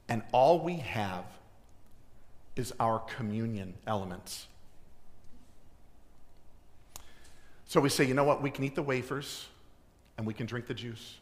and 0.07 0.21
all 0.31 0.59
we 0.59 0.77
have 0.77 1.25
is 2.55 2.73
our 2.79 2.99
communion 2.99 3.73
elements. 3.85 4.47
So 7.65 7.81
we 7.81 7.89
say, 7.89 8.05
you 8.05 8.13
know 8.13 8.23
what? 8.23 8.41
We 8.41 8.51
can 8.51 8.63
eat 8.63 8.75
the 8.75 8.83
wafers 8.83 9.47
and 10.17 10.25
we 10.25 10.33
can 10.33 10.45
drink 10.45 10.67
the 10.67 10.73
juice. 10.73 11.17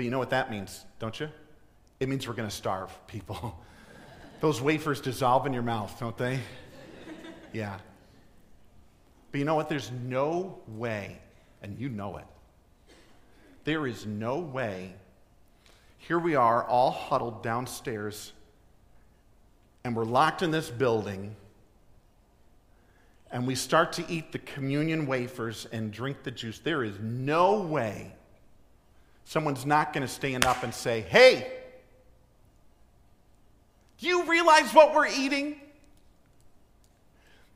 But 0.00 0.04
you 0.06 0.10
know 0.10 0.18
what 0.18 0.30
that 0.30 0.50
means, 0.50 0.86
don't 0.98 1.20
you? 1.20 1.28
It 2.00 2.08
means 2.08 2.26
we're 2.26 2.32
going 2.32 2.48
to 2.48 2.54
starve 2.56 2.90
people. 3.06 3.62
Those 4.40 4.58
wafers 4.58 4.98
dissolve 4.98 5.44
in 5.44 5.52
your 5.52 5.62
mouth, 5.62 5.94
don't 6.00 6.16
they? 6.16 6.40
Yeah. 7.52 7.76
But 9.30 9.40
you 9.40 9.44
know 9.44 9.56
what? 9.56 9.68
There's 9.68 9.90
no 10.06 10.58
way, 10.68 11.18
and 11.62 11.78
you 11.78 11.90
know 11.90 12.16
it. 12.16 12.24
There 13.64 13.86
is 13.86 14.06
no 14.06 14.38
way. 14.38 14.94
Here 15.98 16.18
we 16.18 16.34
are, 16.34 16.64
all 16.64 16.92
huddled 16.92 17.42
downstairs, 17.42 18.32
and 19.84 19.94
we're 19.94 20.04
locked 20.06 20.40
in 20.40 20.50
this 20.50 20.70
building, 20.70 21.36
and 23.30 23.46
we 23.46 23.54
start 23.54 23.92
to 23.94 24.10
eat 24.10 24.32
the 24.32 24.38
communion 24.38 25.06
wafers 25.06 25.66
and 25.70 25.92
drink 25.92 26.22
the 26.22 26.30
juice. 26.30 26.58
There 26.58 26.84
is 26.84 26.98
no 27.00 27.60
way 27.60 28.14
someone's 29.24 29.66
not 29.66 29.92
going 29.92 30.06
to 30.06 30.12
stand 30.12 30.44
up 30.44 30.62
and 30.62 30.74
say, 30.74 31.02
Hey, 31.02 31.50
do 33.98 34.06
you 34.06 34.24
realize 34.24 34.72
what 34.72 34.94
we're 34.94 35.08
eating? 35.08 35.60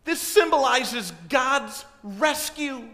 This 0.05 0.21
symbolizes 0.21 1.13
God's 1.29 1.85
rescue. 2.03 2.85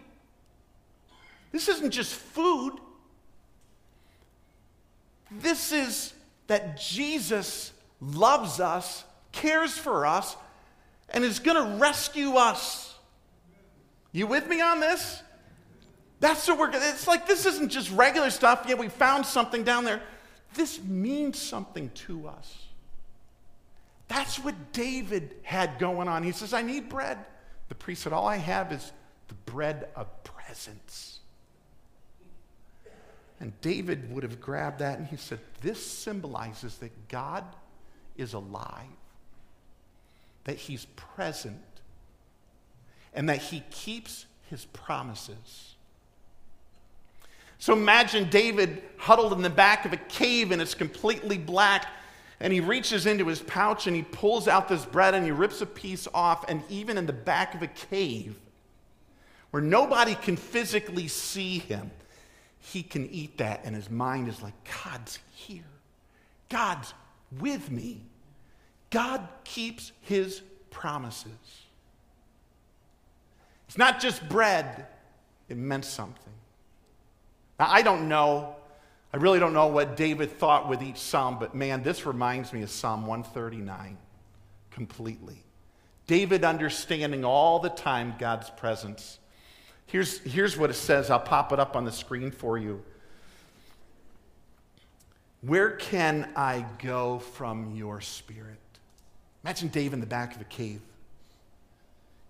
This 1.50 1.68
isn't 1.68 1.90
just 1.90 2.14
food. 2.14 2.78
This 5.30 5.72
is 5.72 6.14
that 6.46 6.80
Jesus 6.80 7.72
loves 8.00 8.60
us, 8.60 9.04
cares 9.32 9.76
for 9.76 10.06
us, 10.06 10.36
and 11.08 11.24
is 11.24 11.40
going 11.40 11.56
to 11.56 11.76
rescue 11.76 12.34
us. 12.34 12.94
You 14.12 14.26
with 14.26 14.48
me 14.48 14.60
on 14.60 14.80
this? 14.80 15.22
That's 16.20 16.46
what 16.46 16.58
we're, 16.58 16.70
it's 16.72 17.06
like 17.06 17.26
this 17.26 17.46
isn't 17.46 17.70
just 17.70 17.90
regular 17.90 18.30
stuff. 18.30 18.66
Yeah, 18.68 18.74
we 18.74 18.88
found 18.88 19.24
something 19.24 19.64
down 19.64 19.84
there. 19.84 20.02
This 20.54 20.82
means 20.82 21.38
something 21.38 21.90
to 22.06 22.28
us. 22.28 22.66
That's 24.08 24.38
what 24.38 24.72
David 24.72 25.36
had 25.42 25.78
going 25.78 26.08
on. 26.08 26.22
He 26.22 26.32
says, 26.32 26.52
I 26.52 26.62
need 26.62 26.88
bread. 26.88 27.18
The 27.68 27.74
priest 27.74 28.02
said, 28.02 28.12
All 28.12 28.26
I 28.26 28.36
have 28.36 28.72
is 28.72 28.92
the 29.28 29.34
bread 29.50 29.88
of 29.96 30.24
presence. 30.24 31.20
And 33.38 33.58
David 33.62 34.12
would 34.12 34.22
have 34.22 34.40
grabbed 34.40 34.80
that 34.80 34.98
and 34.98 35.06
he 35.06 35.16
said, 35.16 35.38
This 35.62 35.84
symbolizes 35.84 36.76
that 36.78 37.08
God 37.08 37.44
is 38.16 38.34
alive, 38.34 38.84
that 40.44 40.56
he's 40.56 40.84
present, 40.96 41.62
and 43.14 43.28
that 43.28 43.38
he 43.38 43.62
keeps 43.70 44.26
his 44.50 44.66
promises. 44.66 45.76
So 47.61 47.75
imagine 47.75 48.31
David 48.31 48.83
huddled 48.97 49.35
in 49.35 49.43
the 49.43 49.50
back 49.50 49.85
of 49.85 49.93
a 49.93 49.99
cave 49.99 50.50
and 50.50 50.61
it's 50.62 50.75
completely 50.75 51.37
black. 51.37 51.87
And 52.40 52.55
he 52.55 52.61
reaches 52.61 53.05
into 53.05 53.26
his 53.26 53.40
pouch 53.43 53.87
and 53.87 53.95
he 53.95 54.02
pulls 54.02 54.49
out 54.49 54.67
this 54.67 54.87
bread 54.87 55.14
and 55.14 55.26
he 55.26 55.31
rips 55.31 55.61
a 55.61 55.67
piece 55.67 56.09
off. 56.14 56.49
And 56.49 56.62
even 56.71 56.97
in 56.97 57.05
the 57.05 57.12
back 57.12 57.55
of 57.55 57.61
a 57.61 57.67
cave, 57.67 58.35
where 59.50 59.62
nobody 59.62 60.14
can 60.14 60.37
physically 60.37 61.07
see 61.07 61.59
him, 61.59 61.90
he 62.61 62.83
can 62.83 63.11
eat 63.11 63.37
that. 63.38 63.61
And 63.64 63.76
his 63.76 63.90
mind 63.90 64.29
is 64.29 64.40
like, 64.43 64.55
God's 64.83 65.19
here. 65.35 65.62
God's 66.49 66.95
with 67.38 67.71
me. 67.71 68.00
God 68.88 69.29
keeps 69.45 69.93
his 70.00 70.40
promises. 70.71 71.33
It's 73.69 73.76
not 73.76 74.00
just 74.00 74.26
bread, 74.31 74.87
it 75.50 75.59
meant 75.59 75.85
something. 75.85 76.33
Now, 77.61 77.67
I 77.69 77.83
don't 77.83 78.09
know, 78.09 78.57
I 79.12 79.19
really 79.19 79.38
don't 79.38 79.52
know 79.52 79.67
what 79.67 79.95
David 79.95 80.33
thought 80.33 80.67
with 80.67 80.83
each 80.83 80.97
psalm, 80.97 81.37
but 81.38 81.55
man, 81.55 81.83
this 81.83 82.07
reminds 82.07 82.55
me 82.55 82.62
of 82.62 82.71
Psalm 82.71 83.07
139 83.07 83.99
completely. 84.71 85.45
David 86.07 86.43
understanding 86.43 87.23
all 87.23 87.59
the 87.59 87.69
time 87.69 88.14
God's 88.19 88.49
presence. 88.49 89.19
Here's, 89.85 90.21
here's 90.21 90.57
what 90.57 90.71
it 90.71 90.75
says. 90.75 91.11
I'll 91.11 91.21
pop 91.21 91.52
it 91.52 91.61
up 91.61 91.76
on 91.76 91.85
the 91.85 91.93
screen 91.93 92.31
for 92.31 92.57
you. 92.57 92.83
Where 95.43 95.73
can 95.73 96.31
I 96.35 96.64
go 96.83 97.19
from 97.19 97.76
your 97.76 98.00
spirit? 98.00 98.57
Imagine 99.45 99.69
Dave 99.69 99.93
in 99.93 100.00
the 100.00 100.07
back 100.07 100.35
of 100.35 100.40
a 100.40 100.45
cave, 100.45 100.81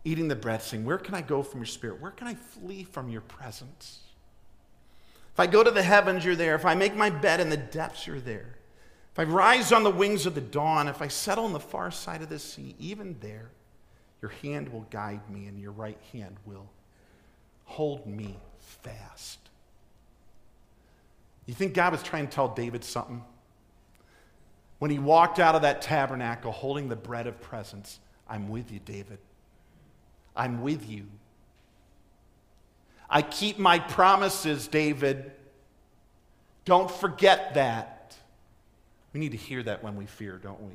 eating 0.05 0.27
the 0.27 0.35
bread, 0.35 0.61
saying, 0.61 0.85
Where 0.85 0.99
can 0.99 1.15
I 1.15 1.21
go 1.21 1.45
from 1.45 1.61
your 1.61 1.67
spirit? 1.67 2.01
Where 2.01 2.11
can 2.11 2.27
I 2.27 2.35
flee 2.35 2.83
from 2.83 3.09
your 3.09 3.21
presence? 3.21 4.01
If 5.41 5.49
I 5.49 5.53
go 5.53 5.65
to 5.65 5.71
the 5.71 5.83
heavens, 5.83 6.23
you're 6.23 6.37
there. 6.37 6.55
If 6.55 6.67
I 6.67 6.75
make 6.75 6.95
my 6.95 7.09
bed 7.09 7.41
in 7.41 7.49
the 7.49 7.57
depths, 7.57 8.07
you're 8.07 8.21
there. 8.21 8.57
If 9.11 9.19
I 9.19 9.23
rise 9.23 9.73
on 9.73 9.85
the 9.85 9.91
wings 9.91 10.27
of 10.27 10.35
the 10.35 10.43
dawn, 10.43 10.87
if 10.87 11.01
I 11.01 11.09
settle 11.09 11.47
on 11.47 11.55
the 11.55 11.59
far 11.59 11.91
side 11.91 12.21
of 12.21 12.29
the 12.29 12.39
sea, 12.39 12.75
even 12.79 13.17
there, 13.21 13.51
your 14.21 14.33
hand 14.43 14.69
will 14.69 14.87
guide 14.91 15.23
me 15.31 15.47
and 15.47 15.59
your 15.59 15.73
right 15.73 15.97
hand 16.13 16.37
will 16.45 16.69
hold 17.65 18.07
me 18.07 18.37
fast. 18.59 19.39
You 21.47 21.55
think 21.55 21.73
God 21.73 21.93
was 21.93 22.03
trying 22.03 22.27
to 22.27 22.35
tell 22.35 22.49
David 22.49 22.85
something? 22.85 23.25
When 24.79 24.91
he 24.91 24.99
walked 24.99 25.39
out 25.39 25.55
of 25.55 25.63
that 25.63 25.81
tabernacle 25.81 26.53
holding 26.53 26.91
the 26.91 26.97
bread 26.97 27.27
of 27.27 27.41
presence, 27.41 27.99
I'm 28.29 28.51
with 28.51 28.71
you, 28.71 28.79
David. 28.79 29.21
I'm 30.37 30.61
with 30.61 30.87
you. 30.87 31.07
I 33.11 33.23
keep 33.23 33.59
my 33.59 33.79
promises, 33.81 34.69
David. 34.69 35.33
Don't 36.65 36.91
forget 36.91 37.55
that. 37.55 38.17
We 39.13 39.19
need 39.19 39.33
to 39.33 39.37
hear 39.37 39.63
that 39.65 39.83
when 39.83 39.97
we 39.97 40.07
fear, 40.07 40.39
don't 40.39 40.63
we? 40.63 40.75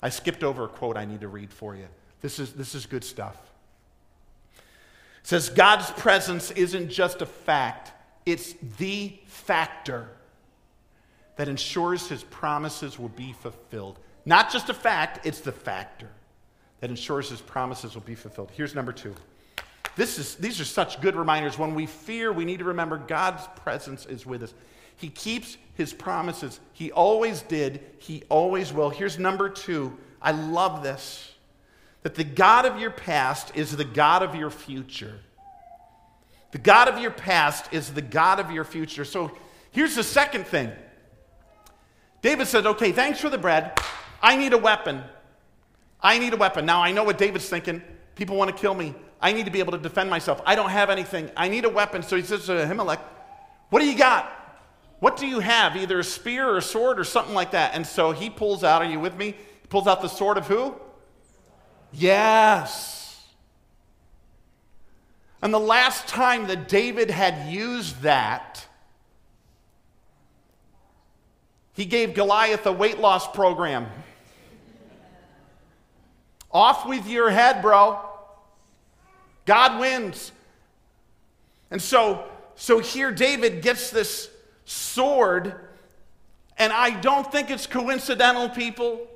I 0.00 0.08
skipped 0.08 0.42
over 0.42 0.64
a 0.64 0.68
quote 0.68 0.96
I 0.96 1.04
need 1.04 1.20
to 1.20 1.28
read 1.28 1.52
for 1.52 1.76
you. 1.76 1.86
This 2.22 2.38
is, 2.38 2.54
this 2.54 2.74
is 2.74 2.86
good 2.86 3.04
stuff. 3.04 3.36
It 4.56 4.62
says, 5.28 5.50
God's 5.50 5.90
presence 5.90 6.50
isn't 6.52 6.88
just 6.88 7.20
a 7.20 7.26
fact, 7.26 7.92
it's 8.24 8.54
the 8.78 9.18
factor 9.26 10.08
that 11.36 11.48
ensures 11.48 12.08
his 12.08 12.22
promises 12.24 12.98
will 12.98 13.08
be 13.10 13.32
fulfilled. 13.32 13.98
Not 14.24 14.50
just 14.50 14.68
a 14.68 14.74
fact, 14.74 15.26
it's 15.26 15.40
the 15.40 15.52
factor 15.52 16.08
that 16.80 16.90
ensures 16.90 17.30
his 17.30 17.40
promises 17.40 17.94
will 17.94 18.02
be 18.02 18.14
fulfilled. 18.14 18.50
Here's 18.54 18.74
number 18.74 18.92
two. 18.92 19.14
This 19.96 20.18
is, 20.18 20.36
these 20.36 20.60
are 20.60 20.64
such 20.64 21.00
good 21.00 21.16
reminders. 21.16 21.58
When 21.58 21.74
we 21.74 21.86
fear, 21.86 22.32
we 22.32 22.44
need 22.44 22.60
to 22.60 22.64
remember 22.64 22.96
God's 22.96 23.46
presence 23.56 24.06
is 24.06 24.24
with 24.24 24.42
us. 24.42 24.54
He 24.96 25.08
keeps 25.08 25.56
his 25.74 25.92
promises. 25.92 26.60
He 26.72 26.92
always 26.92 27.42
did. 27.42 27.82
He 27.98 28.22
always 28.28 28.72
will. 28.72 28.90
Here's 28.90 29.18
number 29.18 29.48
two. 29.48 29.96
I 30.20 30.32
love 30.32 30.82
this 30.82 31.28
that 32.02 32.14
the 32.16 32.24
God 32.24 32.66
of 32.66 32.80
your 32.80 32.90
past 32.90 33.52
is 33.54 33.76
the 33.76 33.84
God 33.84 34.24
of 34.24 34.34
your 34.34 34.50
future. 34.50 35.20
The 36.50 36.58
God 36.58 36.88
of 36.88 36.98
your 36.98 37.12
past 37.12 37.72
is 37.72 37.92
the 37.94 38.02
God 38.02 38.40
of 38.40 38.50
your 38.50 38.64
future. 38.64 39.04
So 39.04 39.30
here's 39.70 39.94
the 39.94 40.02
second 40.02 40.46
thing 40.46 40.72
David 42.20 42.46
said, 42.46 42.66
Okay, 42.66 42.92
thanks 42.92 43.20
for 43.20 43.30
the 43.30 43.38
bread. 43.38 43.78
I 44.22 44.36
need 44.36 44.52
a 44.52 44.58
weapon. 44.58 45.02
I 46.00 46.18
need 46.18 46.32
a 46.32 46.36
weapon. 46.36 46.66
Now, 46.66 46.82
I 46.82 46.92
know 46.92 47.04
what 47.04 47.18
David's 47.18 47.48
thinking. 47.48 47.82
People 48.14 48.36
want 48.36 48.54
to 48.54 48.56
kill 48.56 48.74
me. 48.74 48.94
I 49.22 49.32
need 49.32 49.44
to 49.44 49.52
be 49.52 49.60
able 49.60 49.72
to 49.72 49.78
defend 49.78 50.10
myself. 50.10 50.42
I 50.44 50.56
don't 50.56 50.70
have 50.70 50.90
anything. 50.90 51.30
I 51.36 51.48
need 51.48 51.64
a 51.64 51.68
weapon. 51.68 52.02
So 52.02 52.16
he 52.16 52.22
says 52.22 52.44
to 52.46 52.52
Ahimelech, 52.52 52.98
What 53.70 53.78
do 53.78 53.86
you 53.86 53.96
got? 53.96 54.30
What 54.98 55.16
do 55.16 55.26
you 55.26 55.38
have? 55.38 55.76
Either 55.76 56.00
a 56.00 56.04
spear 56.04 56.48
or 56.48 56.58
a 56.58 56.62
sword 56.62 56.98
or 56.98 57.04
something 57.04 57.34
like 57.34 57.52
that. 57.52 57.74
And 57.74 57.86
so 57.86 58.10
he 58.10 58.28
pulls 58.28 58.64
out, 58.64 58.82
Are 58.82 58.88
you 58.88 58.98
with 58.98 59.16
me? 59.16 59.28
He 59.28 59.68
pulls 59.68 59.86
out 59.86 60.02
the 60.02 60.08
sword 60.08 60.38
of 60.38 60.48
who? 60.48 60.74
Yes. 61.92 63.24
And 65.40 65.54
the 65.54 65.60
last 65.60 66.08
time 66.08 66.48
that 66.48 66.68
David 66.68 67.10
had 67.10 67.52
used 67.52 68.02
that, 68.02 68.66
he 71.74 71.84
gave 71.84 72.14
Goliath 72.14 72.66
a 72.66 72.72
weight 72.72 72.98
loss 72.98 73.30
program. 73.30 73.86
Off 76.50 76.86
with 76.86 77.08
your 77.08 77.30
head, 77.30 77.62
bro. 77.62 78.11
God 79.44 79.80
wins. 79.80 80.32
And 81.70 81.80
so, 81.80 82.24
so 82.54 82.78
here 82.78 83.10
David 83.10 83.62
gets 83.62 83.90
this 83.90 84.30
sword, 84.64 85.54
and 86.58 86.72
I 86.72 86.90
don't 87.00 87.30
think 87.30 87.50
it's 87.50 87.66
coincidental, 87.66 88.48
people. 88.48 89.06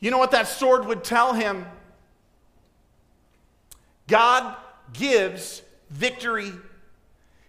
You 0.00 0.10
know 0.10 0.18
what 0.18 0.32
that 0.32 0.48
sword 0.48 0.86
would 0.86 1.04
tell 1.04 1.34
him? 1.34 1.66
God 4.08 4.56
gives 4.92 5.62
victory 5.90 6.52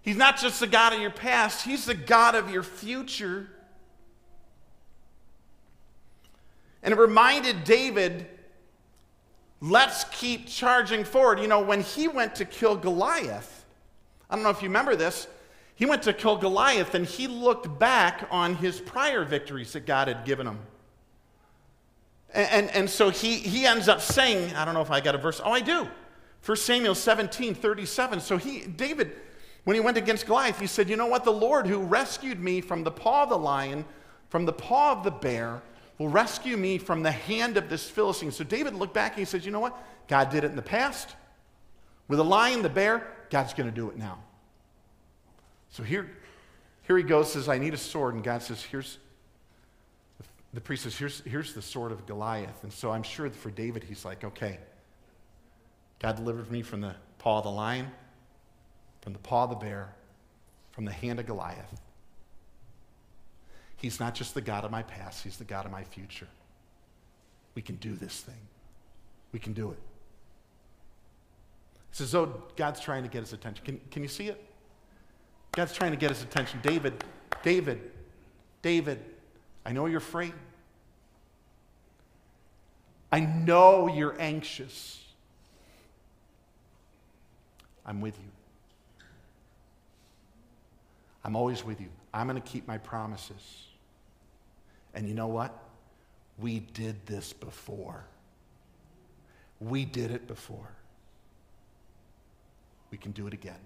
He's 0.01 0.15
not 0.15 0.37
just 0.37 0.59
the 0.59 0.67
God 0.67 0.93
of 0.93 0.99
your 0.99 1.11
past, 1.11 1.65
He's 1.65 1.85
the 1.85 1.93
God 1.93 2.35
of 2.35 2.51
your 2.51 2.63
future. 2.63 3.47
And 6.83 6.91
it 6.93 6.97
reminded 6.97 7.63
David, 7.63 8.25
let's 9.61 10.03
keep 10.05 10.47
charging 10.47 11.03
forward. 11.03 11.39
You 11.39 11.47
know, 11.47 11.61
when 11.61 11.81
he 11.81 12.07
went 12.07 12.35
to 12.35 12.45
kill 12.45 12.75
Goliath, 12.75 13.65
I 14.29 14.35
don't 14.35 14.43
know 14.43 14.49
if 14.49 14.61
you 14.61 14.67
remember 14.67 14.95
this, 14.95 15.27
he 15.75 15.85
went 15.85 16.03
to 16.03 16.13
kill 16.13 16.37
Goliath 16.37 16.93
and 16.95 17.05
he 17.05 17.27
looked 17.27 17.79
back 17.79 18.27
on 18.29 18.55
his 18.55 18.79
prior 18.79 19.23
victories 19.23 19.73
that 19.73 19.85
God 19.85 20.07
had 20.07 20.25
given 20.25 20.47
him. 20.47 20.59
And, 22.33 22.50
and, 22.50 22.75
and 22.75 22.89
so 22.89 23.09
he, 23.09 23.35
he 23.35 23.65
ends 23.65 23.87
up 23.87 24.01
saying, 24.01 24.55
I 24.55 24.65
don't 24.65 24.74
know 24.74 24.81
if 24.81 24.91
I 24.91 25.01
got 25.01 25.15
a 25.15 25.17
verse. 25.17 25.41
Oh, 25.43 25.51
I 25.51 25.61
do. 25.61 25.87
1 26.45 26.57
Samuel 26.57 26.95
17, 26.95 27.53
37. 27.53 28.19
So 28.19 28.37
he, 28.37 28.61
David, 28.61 29.11
when 29.63 29.75
he 29.75 29.79
went 29.79 29.97
against 29.97 30.25
Goliath, 30.25 30.59
he 30.59 30.67
said, 30.67 30.89
You 30.89 30.95
know 30.95 31.05
what? 31.05 31.24
The 31.24 31.31
Lord 31.31 31.67
who 31.67 31.79
rescued 31.79 32.39
me 32.39 32.61
from 32.61 32.83
the 32.83 32.91
paw 32.91 33.24
of 33.24 33.29
the 33.29 33.37
lion, 33.37 33.85
from 34.29 34.45
the 34.45 34.53
paw 34.53 34.93
of 34.93 35.03
the 35.03 35.11
bear, 35.11 35.61
will 36.01 36.09
rescue 36.09 36.57
me 36.57 36.77
from 36.77 37.03
the 37.03 37.11
hand 37.11 37.57
of 37.57 37.70
this 37.70 37.90
Philistine. 37.90 38.31
So 38.31 38.44
David 38.44 38.74
looked 38.74 38.94
back 38.94 39.11
and 39.11 39.20
he 39.20 39.25
said, 39.25 39.46
You 39.46 39.51
know 39.51 39.59
what? 39.59 39.77
God 40.07 40.29
did 40.29 40.44
it 40.44 40.50
in 40.50 40.55
the 40.55 40.61
past. 40.61 41.16
With 42.07 42.18
the 42.18 42.25
lion, 42.25 42.61
the 42.61 42.70
bear, 42.70 43.07
God's 43.29 43.53
going 43.53 43.70
to 43.70 43.75
do 43.75 43.90
it 43.90 43.98
now. 43.98 44.20
So 45.70 45.83
here, 45.83 46.11
here 46.83 46.98
he 46.98 47.03
goes, 47.03 47.31
says, 47.31 47.48
I 47.48 47.57
need 47.57 47.74
a 47.74 47.77
sword. 47.77 48.16
And 48.16 48.24
God 48.24 48.42
says, 48.42 48.61
Here's, 48.64 48.98
the 50.53 50.61
priest 50.61 50.83
says, 50.83 50.98
here's, 50.98 51.22
here's 51.22 51.53
the 51.53 51.61
sword 51.61 51.92
of 51.92 52.05
Goliath. 52.05 52.64
And 52.64 52.74
so 52.74 52.92
I'm 52.92 53.03
sure 53.03 53.29
for 53.29 53.51
David, 53.51 53.83
he's 53.83 54.03
like, 54.03 54.24
Okay, 54.24 54.59
God 56.00 56.16
delivered 56.16 56.51
me 56.51 56.61
from 56.61 56.81
the 56.81 56.96
paw 57.20 57.37
of 57.37 57.44
the 57.44 57.51
lion 57.51 57.87
from 59.01 59.14
the 59.14 59.20
paw 59.20 59.44
of 59.44 59.50
the 59.50 59.55
bear, 59.55 59.94
from 60.72 60.85
the 60.85 60.92
hand 60.92 61.20
of 61.20 61.25
Goliath. 61.25 61.81
He's 63.81 64.00
not 64.00 64.13
just 64.13 64.35
the 64.35 64.41
God 64.41 64.63
of 64.63 64.70
my 64.70 64.83
past, 64.83 65.24
He's 65.24 65.37
the 65.37 65.44
God 65.44 65.65
of 65.65 65.72
my 65.72 65.83
future. 65.83 66.27
We 67.55 67.61
can 67.61 67.75
do 67.77 67.96
this 67.96 68.22
thing. 68.22 68.35
We 69.31 69.39
can 69.39 69.53
do 69.53 69.72
it. 69.72 69.79
It's 71.89 72.00
as 72.00 72.11
though 72.11 72.44
God's 72.55 72.79
trying 72.79 73.03
to 73.03 73.09
get 73.09 73.22
his 73.22 73.33
attention. 73.33 73.65
Can, 73.65 73.81
can 73.89 74.01
you 74.01 74.07
see 74.07 74.27
it? 74.27 74.41
God's 75.51 75.74
trying 75.74 75.91
to 75.91 75.98
get 75.98 76.09
his 76.09 76.24
attention. 76.24 76.59
David, 76.63 77.03
David, 77.44 77.91
David, 78.61 79.03
I 79.65 79.74
know 79.74 79.87
you're 79.87 79.98
afraid. 79.98 80.33
I 83.11 83.20
know 83.20 83.87
you're 83.87 84.15
anxious. 84.20 85.03
I'm 87.85 88.00
with 88.00 88.17
you. 88.17 89.05
I'm 91.25 91.35
always 91.35 91.65
with 91.65 91.81
you. 91.81 91.89
I'm 92.13 92.27
going 92.27 92.41
to 92.41 92.48
keep 92.48 92.67
my 92.67 92.77
promises. 92.77 93.71
And 94.93 95.07
you 95.07 95.13
know 95.13 95.27
what? 95.27 95.57
We 96.37 96.59
did 96.59 97.05
this 97.05 97.33
before. 97.33 98.05
We 99.59 99.85
did 99.85 100.11
it 100.11 100.27
before. 100.27 100.69
We 102.89 102.97
can 102.97 103.11
do 103.11 103.27
it 103.27 103.33
again. 103.33 103.59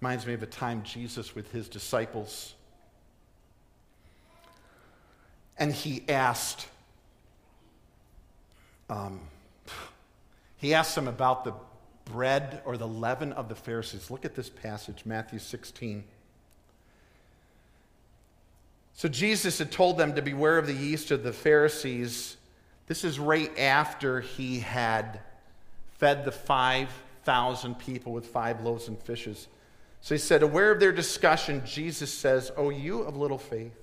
Reminds 0.00 0.26
me 0.26 0.34
of 0.34 0.42
a 0.42 0.46
time 0.46 0.82
Jesus 0.84 1.34
with 1.34 1.50
his 1.52 1.68
disciples. 1.68 2.54
And 5.58 5.72
he 5.72 6.04
asked, 6.08 6.68
um, 8.90 9.20
he 10.58 10.74
asked 10.74 10.94
them 10.94 11.08
about 11.08 11.44
the 11.44 11.54
bread 12.04 12.62
or 12.64 12.76
the 12.76 12.86
leaven 12.86 13.32
of 13.32 13.48
the 13.48 13.54
Pharisees. 13.54 14.10
Look 14.10 14.24
at 14.24 14.34
this 14.34 14.48
passage, 14.48 15.02
Matthew 15.04 15.38
16. 15.38 16.04
So 18.96 19.10
Jesus 19.10 19.58
had 19.58 19.70
told 19.70 19.98
them 19.98 20.14
to 20.14 20.22
beware 20.22 20.56
of 20.56 20.66
the 20.66 20.72
yeast 20.72 21.10
of 21.10 21.22
the 21.22 21.32
Pharisees. 21.32 22.38
This 22.86 23.04
is 23.04 23.18
right 23.18 23.56
after 23.58 24.22
he 24.22 24.60
had 24.60 25.20
fed 25.98 26.24
the 26.24 26.32
5,000 26.32 27.78
people 27.78 28.14
with 28.14 28.26
five 28.26 28.62
loaves 28.62 28.88
and 28.88 28.98
fishes. 28.98 29.48
So 30.00 30.14
he 30.14 30.18
said, 30.18 30.42
Aware 30.42 30.70
of 30.72 30.80
their 30.80 30.92
discussion, 30.92 31.62
Jesus 31.66 32.12
says, 32.12 32.50
Oh, 32.56 32.70
you 32.70 33.02
of 33.02 33.18
little 33.18 33.38
faith. 33.38 33.78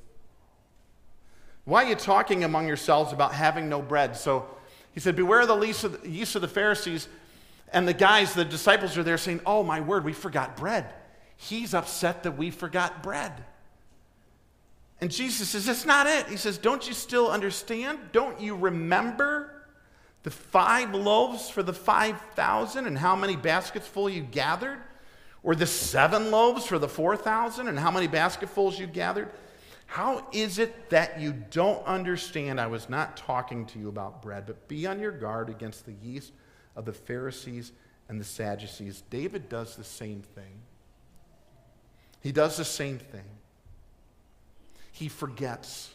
Why 1.66 1.84
are 1.84 1.90
you 1.90 1.96
talking 1.96 2.44
among 2.44 2.68
yourselves 2.68 3.14
about 3.14 3.36
having 3.36 3.70
no 3.70 3.84
bread? 3.84 4.18
So 4.18 4.48
he 4.96 5.00
said, 5.00 5.16
Beware 5.16 5.42
of 5.42 5.48
the 5.48 6.00
yeast 6.06 6.36
of 6.36 6.42
the 6.42 6.48
Pharisees. 6.48 7.08
And 7.72 7.88
the 7.88 7.94
guys, 7.94 8.34
the 8.34 8.46
disciples 8.46 8.98
are 8.98 9.04
there 9.04 9.20
saying, 9.20 9.42
Oh, 9.46 9.62
my 9.62 9.80
word, 9.80 10.06
we 10.06 10.14
forgot 10.14 10.58
bread. 10.58 10.92
He's 11.38 11.76
upset 11.76 12.24
that 12.24 12.36
we 12.36 12.50
forgot 12.50 13.04
bread. 13.04 13.32
And 15.04 15.12
Jesus 15.12 15.50
says, 15.50 15.66
That's 15.66 15.86
not 15.86 16.08
it. 16.08 16.28
He 16.28 16.38
says, 16.38 16.58
Don't 16.58 16.88
you 16.88 16.94
still 16.94 17.30
understand? 17.30 18.00
Don't 18.14 18.40
you 18.40 18.56
remember 18.56 19.66
the 20.24 20.32
five 20.32 20.96
loaves 20.96 21.50
for 21.50 21.62
the 21.62 21.74
5,000 21.74 22.88
and 22.88 22.98
how 22.98 23.14
many 23.14 23.36
baskets 23.36 23.86
full 23.86 24.10
you 24.10 24.22
gathered? 24.22 24.80
Or 25.44 25.56
the 25.56 25.68
seven 25.68 26.32
loaves 26.32 26.66
for 26.66 26.80
the 26.80 26.88
4,000 26.88 27.68
and 27.68 27.78
how 27.78 27.92
many 27.92 28.08
basketfuls 28.08 28.80
you 28.80 28.88
gathered? 28.88 29.30
How 29.88 30.26
is 30.32 30.58
it 30.58 30.90
that 30.92 31.20
you 31.20 31.34
don't 31.34 31.86
understand? 31.86 32.62
I 32.62 32.68
was 32.68 32.88
not 32.88 33.18
talking 33.18 33.66
to 33.66 33.80
you 33.80 33.90
about 33.90 34.22
bread, 34.22 34.46
but 34.46 34.70
be 34.70 34.88
on 34.88 35.02
your 35.02 35.12
guard 35.12 35.50
against 35.50 35.86
the 35.86 35.96
yeast 36.02 36.32
of 36.78 36.86
the 36.86 36.94
Pharisees 36.94 37.74
and 38.08 38.22
the 38.22 38.24
Sadducees. 38.24 39.04
David 39.10 39.50
does 39.50 39.76
the 39.76 39.84
same 39.84 40.22
thing. 40.22 40.62
He 42.22 42.32
does 42.32 42.56
the 42.56 42.64
same 42.64 43.00
thing. 43.00 43.33
He 45.04 45.10
forgets. 45.10 45.90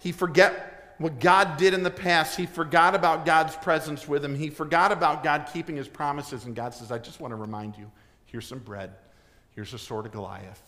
He 0.00 0.10
forget 0.10 0.96
what 0.98 1.20
God 1.20 1.58
did 1.58 1.74
in 1.74 1.84
the 1.84 1.92
past. 1.92 2.36
He 2.36 2.44
forgot 2.44 2.96
about 2.96 3.24
God's 3.24 3.54
presence 3.54 4.08
with 4.08 4.24
him. 4.24 4.34
He 4.34 4.50
forgot 4.50 4.90
about 4.90 5.22
God 5.22 5.48
keeping 5.52 5.76
his 5.76 5.86
promises. 5.86 6.44
And 6.44 6.56
God 6.56 6.74
says, 6.74 6.90
I 6.90 6.98
just 6.98 7.20
want 7.20 7.30
to 7.30 7.36
remind 7.36 7.78
you 7.78 7.88
here's 8.24 8.48
some 8.48 8.58
bread, 8.58 8.94
here's 9.54 9.72
a 9.74 9.78
sword 9.78 10.06
of 10.06 10.12
Goliath. 10.12 10.60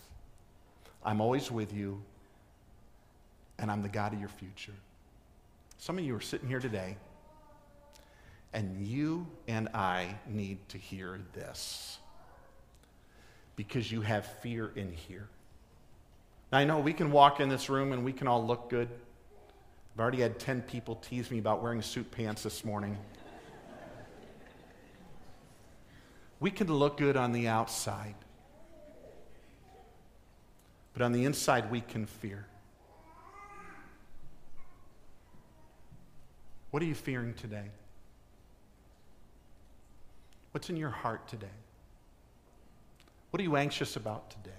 I'm 1.03 1.19
always 1.19 1.51
with 1.51 1.73
you, 1.73 2.01
and 3.57 3.69
I'm 3.69 3.81
the 3.81 3.89
God 3.89 4.13
of 4.13 4.21
your 4.21 4.29
future. 4.29 4.71
Some 5.79 5.97
of 5.97 6.05
you 6.05 6.15
are 6.15 6.21
sitting 6.21 6.47
here 6.47 6.61
today, 6.61 6.95
and 8.53 8.87
you 8.87 9.27
and 9.49 9.67
I 9.73 10.15
need 10.29 10.59
to 10.69 10.77
hear 10.77 11.19
this 11.33 11.97
because 13.57 13.91
you 13.91 13.99
have 13.99 14.25
fear 14.41 14.71
in 14.77 14.93
here. 14.93 15.27
Now, 16.51 16.57
I 16.57 16.63
know 16.63 16.79
we 16.79 16.93
can 16.93 17.11
walk 17.11 17.39
in 17.39 17.49
this 17.49 17.69
room 17.69 17.91
and 17.91 18.03
we 18.03 18.11
can 18.11 18.27
all 18.27 18.45
look 18.45 18.69
good. 18.69 18.89
I've 19.93 19.99
already 19.99 20.21
had 20.21 20.39
10 20.39 20.63
people 20.63 20.95
tease 20.95 21.29
me 21.29 21.37
about 21.37 21.61
wearing 21.61 21.81
suit 21.81 22.09
pants 22.09 22.43
this 22.43 22.65
morning. 22.65 22.97
we 26.39 26.49
can 26.49 26.67
look 26.67 26.97
good 26.97 27.17
on 27.17 27.33
the 27.33 27.47
outside, 27.47 28.15
but 30.93 31.03
on 31.03 31.11
the 31.11 31.25
inside, 31.25 31.69
we 31.69 31.81
can 31.81 32.05
fear. 32.05 32.45
What 36.71 36.81
are 36.81 36.85
you 36.85 36.95
fearing 36.95 37.33
today? 37.33 37.65
What's 40.51 40.69
in 40.69 40.77
your 40.77 40.89
heart 40.89 41.27
today? 41.27 41.47
What 43.29 43.39
are 43.39 43.43
you 43.43 43.55
anxious 43.55 43.95
about 43.95 44.31
today? 44.31 44.49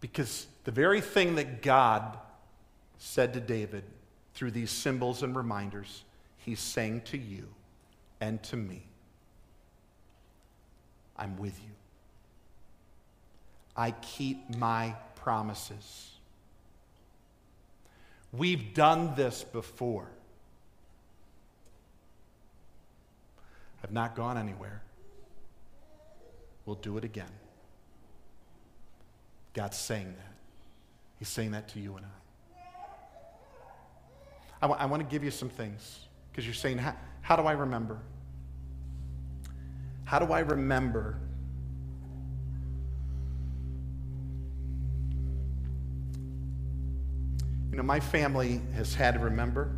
Because 0.00 0.46
the 0.64 0.70
very 0.70 1.00
thing 1.00 1.34
that 1.36 1.62
God 1.62 2.18
said 2.98 3.34
to 3.34 3.40
David 3.40 3.84
through 4.34 4.50
these 4.50 4.70
symbols 4.70 5.22
and 5.22 5.36
reminders, 5.36 6.04
he's 6.38 6.60
saying 6.60 7.02
to 7.06 7.18
you 7.18 7.48
and 8.20 8.42
to 8.44 8.56
me 8.56 8.82
I'm 11.20 11.36
with 11.36 11.58
you. 11.62 11.70
I 13.76 13.90
keep 13.90 14.56
my 14.56 14.94
promises. 15.16 16.12
We've 18.32 18.72
done 18.72 19.14
this 19.16 19.44
before. 19.44 20.08
I've 23.84 23.92
not 23.92 24.16
gone 24.16 24.38
anywhere. 24.38 24.82
We'll 26.64 26.76
do 26.76 26.96
it 26.96 27.04
again. 27.04 27.30
God's 29.52 29.76
saying 29.76 30.14
that. 30.16 30.32
He's 31.18 31.28
saying 31.28 31.50
that 31.52 31.68
to 31.70 31.80
you 31.80 31.96
and 31.96 32.06
I. 32.06 32.08
I, 34.62 34.66
w- 34.68 34.80
I 34.80 34.86
want 34.86 35.02
to 35.02 35.08
give 35.08 35.24
you 35.24 35.30
some 35.30 35.48
things 35.48 36.06
because 36.30 36.44
you're 36.44 36.54
saying, 36.54 36.78
how, 36.78 36.94
how 37.22 37.36
do 37.36 37.42
I 37.42 37.52
remember? 37.52 37.98
How 40.04 40.18
do 40.18 40.32
I 40.32 40.40
remember? 40.40 41.18
You 47.70 47.76
know, 47.76 47.82
my 47.82 48.00
family 48.00 48.60
has 48.74 48.94
had 48.94 49.14
to 49.14 49.20
remember. 49.20 49.76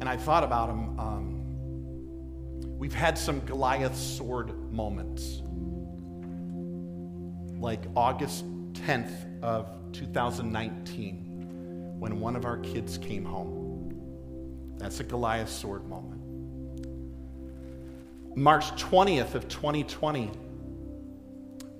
And 0.00 0.08
I 0.08 0.16
thought 0.16 0.44
about 0.44 0.68
them. 0.68 0.98
Um, 0.98 2.78
we've 2.78 2.94
had 2.94 3.18
some 3.18 3.40
Goliath 3.40 3.96
sword 3.96 4.72
moments 4.72 5.42
like 7.60 7.80
August 7.96 8.44
10th 8.72 9.42
of 9.42 9.68
2019 9.92 11.96
when 11.98 12.20
one 12.20 12.36
of 12.36 12.44
our 12.44 12.58
kids 12.58 12.98
came 12.98 13.24
home. 13.24 14.76
That's 14.78 15.00
a 15.00 15.04
Goliath 15.04 15.50
sword 15.50 15.88
moment. 15.88 16.14
March 18.36 18.66
20th 18.82 19.34
of 19.34 19.48
2020 19.48 20.30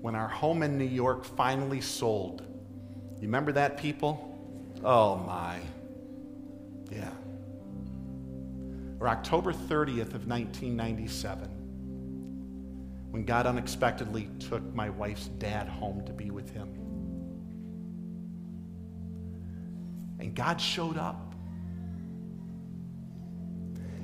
when 0.01 0.15
our 0.15 0.29
home 0.29 0.63
in 0.63 0.79
New 0.79 0.85
York 0.85 1.25
finally 1.25 1.81
sold. 1.81 2.43
You 3.21 3.23
remember 3.23 3.53
that, 3.53 3.77
people? 3.77 4.25
Oh 4.85 5.17
my. 5.17 5.59
Yeah. 6.91 7.11
Or 9.01 9.09
October 9.09 9.53
30th 9.53 10.15
of 10.15 10.27
1997 10.27 11.58
when 13.11 13.25
God 13.25 13.47
unexpectedly 13.47 14.29
took 14.39 14.63
my 14.75 14.91
wife's 14.91 15.29
dad 15.39 15.69
home 15.69 16.05
to 16.07 16.13
be 16.13 16.31
with 16.31 16.51
him. 16.51 16.69
And 20.19 20.35
God 20.35 20.61
showed 20.61 20.99
up. 20.99 21.35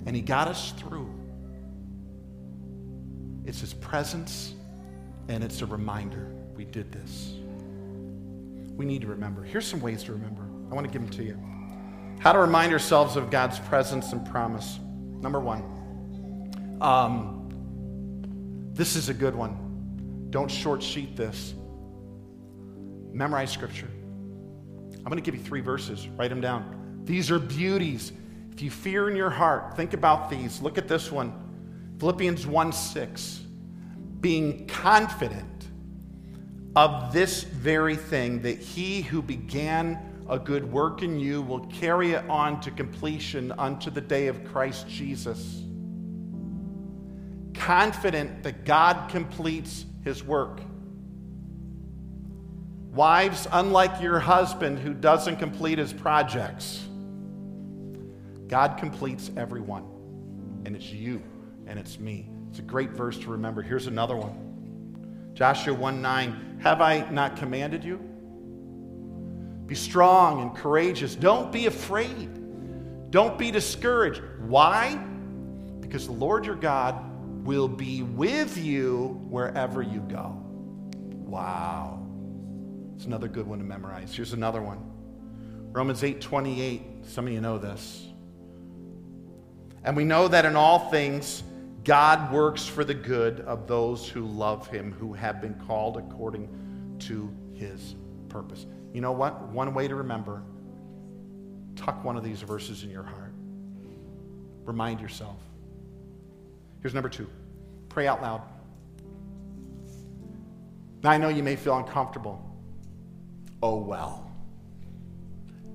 And 0.07 0.14
he 0.14 0.23
got 0.23 0.49
us 0.49 0.73
through. 0.73 1.11
It's 3.45 3.61
his 3.61 3.75
presence, 3.75 4.55
and 5.29 5.45
it's 5.45 5.61
a 5.61 5.67
reminder 5.67 6.35
we 6.57 6.64
did 6.64 6.90
this. 6.93 7.35
We 8.77 8.85
need 8.85 9.03
to 9.03 9.07
remember. 9.07 9.43
Here's 9.43 9.67
some 9.67 9.81
ways 9.81 10.03
to 10.05 10.12
remember. 10.12 10.43
I 10.71 10.75
want 10.75 10.87
to 10.87 10.93
give 10.93 11.03
them 11.03 11.11
to 11.19 11.25
you. 11.25 11.38
How 12.21 12.33
to 12.33 12.38
remind 12.38 12.73
ourselves 12.73 13.17
of 13.17 13.31
God's 13.31 13.59
presence 13.61 14.12
and 14.12 14.27
promise. 14.27 14.79
Number 15.21 15.40
one, 15.40 15.62
um, 16.81 17.34
this 18.75 18.97
is 18.97 19.09
a 19.09 19.15
good 19.15 19.37
one. 19.37 20.27
Don't 20.31 20.51
short 20.51 20.83
sheet 20.83 21.17
this. 21.17 21.55
Memorize 23.13 23.53
scripture. 23.53 23.87
I'm 23.87 25.05
going 25.05 25.17
to 25.17 25.23
give 25.23 25.37
you 25.37 25.41
three 25.43 25.61
verses. 25.61 26.09
Write 26.09 26.31
them 26.31 26.41
down. 26.41 27.03
These 27.05 27.31
are 27.31 27.39
beauties. 27.39 28.13
If 28.53 28.61
you 28.63 28.71
fear 28.71 29.09
in 29.09 29.15
your 29.15 29.31
heart, 29.31 29.77
think 29.77 29.93
about 29.93 30.29
these. 30.29 30.61
Look 30.61 30.77
at 30.77 30.89
this 30.89 31.13
one 31.13 31.33
Philippians 32.01 32.47
1 32.47 32.73
6. 32.73 33.41
Being 34.21 34.67
confident 34.67 35.69
of 36.75 37.13
this 37.13 37.45
very 37.45 37.95
thing, 37.95 38.43
that 38.43 38.59
he 38.59 39.03
who 39.03 39.23
began 39.23 40.25
a 40.29 40.39
good 40.39 40.71
work 40.73 41.03
in 41.03 41.21
you 41.21 41.43
will 41.43 41.67
carry 41.67 42.13
it 42.13 42.29
on 42.29 42.61
to 42.63 42.73
completion 42.73 43.53
unto 43.53 43.91
the 43.91 44.01
day 44.01 44.27
of 44.27 44.45
Christ 44.45 44.89
Jesus 44.89 45.63
confident 47.64 48.42
that 48.42 48.66
God 48.66 49.09
completes 49.09 49.87
his 50.03 50.22
work. 50.22 50.61
Wives, 52.92 53.48
unlike 53.50 54.03
your 54.03 54.18
husband 54.18 54.79
who 54.79 54.92
doesn't 54.92 55.37
complete 55.37 55.79
his 55.79 55.90
projects, 55.90 56.87
God 58.48 58.77
completes 58.77 59.31
everyone. 59.38 59.85
And 60.66 60.77
it's 60.77 60.90
you 60.90 61.22
and 61.66 61.79
it's 61.79 61.98
me. 61.98 62.29
It's 62.50 62.59
a 62.59 62.62
great 62.62 62.90
verse 62.90 63.18
to 63.20 63.31
remember. 63.31 63.62
Here's 63.62 63.87
another 63.87 64.14
one 64.14 65.33
Joshua 65.33 65.72
1 65.72 66.03
9. 66.03 66.59
Have 66.62 66.83
I 66.83 67.09
not 67.11 67.37
commanded 67.37 67.83
you? 67.83 67.96
Be 69.64 69.74
strong 69.74 70.42
and 70.42 70.55
courageous. 70.55 71.14
Don't 71.14 71.50
be 71.50 71.64
afraid. 71.64 73.11
Don't 73.11 73.38
be 73.38 73.50
discouraged. 73.50 74.20
Why? 74.40 74.96
Because 75.81 76.05
the 76.05 76.12
Lord 76.12 76.44
your 76.44 76.57
God 76.57 77.12
will 77.44 77.68
be 77.68 78.02
with 78.02 78.57
you 78.57 79.20
wherever 79.28 79.83
you 79.83 80.00
go. 80.00 80.42
Wow. 81.12 82.02
It's 82.96 83.04
another 83.04 83.28
good 83.28 83.46
one 83.46 83.59
to 83.59 83.64
memorize. 83.64 84.14
Here's 84.14 84.33
another 84.33 84.62
one. 84.62 84.78
Romans 85.72 86.02
8:28. 86.02 87.04
Some 87.07 87.26
of 87.26 87.33
you 87.33 87.40
know 87.40 87.59
this. 87.59 88.09
And 89.85 89.94
we 89.96 90.04
know 90.04 90.28
that 90.28 90.46
in 90.46 90.57
all 90.57 90.90
things 90.90 91.42
God 91.85 92.33
works 92.33 92.66
for 92.66 92.83
the 92.83 92.94
good 92.94 93.40
of 93.40 93.66
those 93.66 94.09
who 94.09 94.22
love 94.22 94.66
him, 94.68 94.92
who 94.92 95.12
have 95.12 95.42
been 95.42 95.54
called 95.66 95.98
according 95.98 96.48
to 97.00 97.30
his 97.52 97.94
purpose. 98.30 98.64
You 98.94 99.02
know 99.02 99.12
what? 99.12 99.48
One 99.48 99.74
way 99.74 99.87
to 99.87 99.94
remember 99.94 100.42
tuck 101.76 102.04
one 102.04 102.16
of 102.16 102.24
these 102.24 102.40
verses 102.40 102.85
in 102.85 102.90
your 102.90 103.02
heart. 103.02 103.35
Remind 104.64 105.00
yourself. 105.00 105.37
Here's 106.85 106.92
number 106.92 107.09
two 107.09 107.31
pray 107.88 108.07
out 108.07 108.20
loud. 108.20 108.42
Now, 111.03 111.11
I 111.12 111.16
know 111.16 111.31
you 111.31 111.42
may 111.42 111.57
feel 111.57 111.79
uncomfortable. 111.79 112.38
Oh, 113.62 113.79
well. 113.79 114.31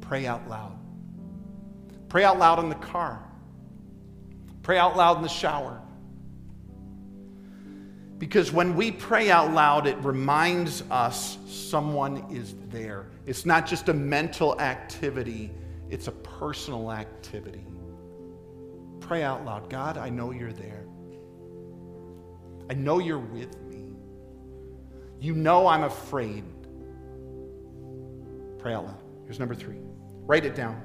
Pray 0.02 0.28
out 0.28 0.48
loud. 0.48 0.78
Pray 2.10 2.24
out 2.24 2.38
loud 2.38 2.60
in 2.60 2.70
the 2.70 2.76
car. 2.76 3.24
Pray 4.62 4.78
out 4.78 4.96
loud 4.96 5.18
in 5.18 5.24
the 5.24 5.30
shower. 5.30 5.82
Because 8.20 8.52
when 8.52 8.76
we 8.76 8.92
pray 8.92 9.32
out 9.32 9.52
loud, 9.52 9.88
it 9.88 9.98
reminds 10.04 10.84
us 10.92 11.40
someone 11.48 12.18
is 12.32 12.54
there. 12.70 13.08
It's 13.26 13.48
not 13.48 13.66
just 13.66 13.90
a 13.90 13.94
mental 13.94 14.60
activity, 14.62 15.50
it's 15.90 16.08
a 16.08 16.12
personal 16.12 16.92
activity. 16.92 17.66
Pray 19.00 19.24
out 19.24 19.44
loud 19.44 19.72
God, 19.72 19.98
I 19.98 20.10
know 20.10 20.30
you're 20.30 20.54
there. 20.54 20.86
I 22.70 22.74
know 22.74 23.00
you're 23.00 23.18
with 23.18 23.60
me. 23.64 23.96
You 25.20 25.34
know 25.34 25.68
I'm 25.68 25.84
afraid. 25.84 26.44
Pray 28.60 28.74
out 28.74 28.86
loud. 28.86 29.02
Here's 29.26 29.40
number 29.40 29.56
three. 29.56 29.78
Write 30.26 30.46
it 30.46 30.56
down. 30.56 30.82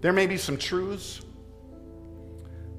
There 0.00 0.12
may 0.12 0.26
be 0.26 0.36
some 0.36 0.58
truths. 0.58 1.22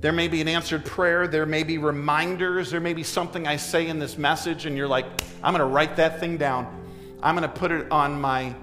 There 0.01 0.11
may 0.11 0.27
be 0.27 0.41
an 0.41 0.47
answered 0.47 0.85
prayer. 0.85 1.27
There 1.27 1.47
may 1.47 1.63
be 1.63 1.79
reminders. 1.79 2.69
There 2.69 2.79
may 2.79 2.93
be 2.93 3.01
something 3.01 3.47
I 3.47 3.55
say 3.55 3.87
in 3.87 3.97
this 3.97 4.17
message, 4.17 4.67
and 4.67 4.77
you're 4.77 4.87
like, 4.87 5.05
I'm 5.41 5.51
going 5.51 5.67
to 5.67 5.73
write 5.73 5.95
that 5.95 6.19
thing 6.19 6.37
down. 6.37 6.83
I'm 7.23 7.35
going 7.35 7.49
to 7.49 7.59
put 7.59 7.71
it 7.71 7.91
on 7.91 8.21
my 8.21 8.53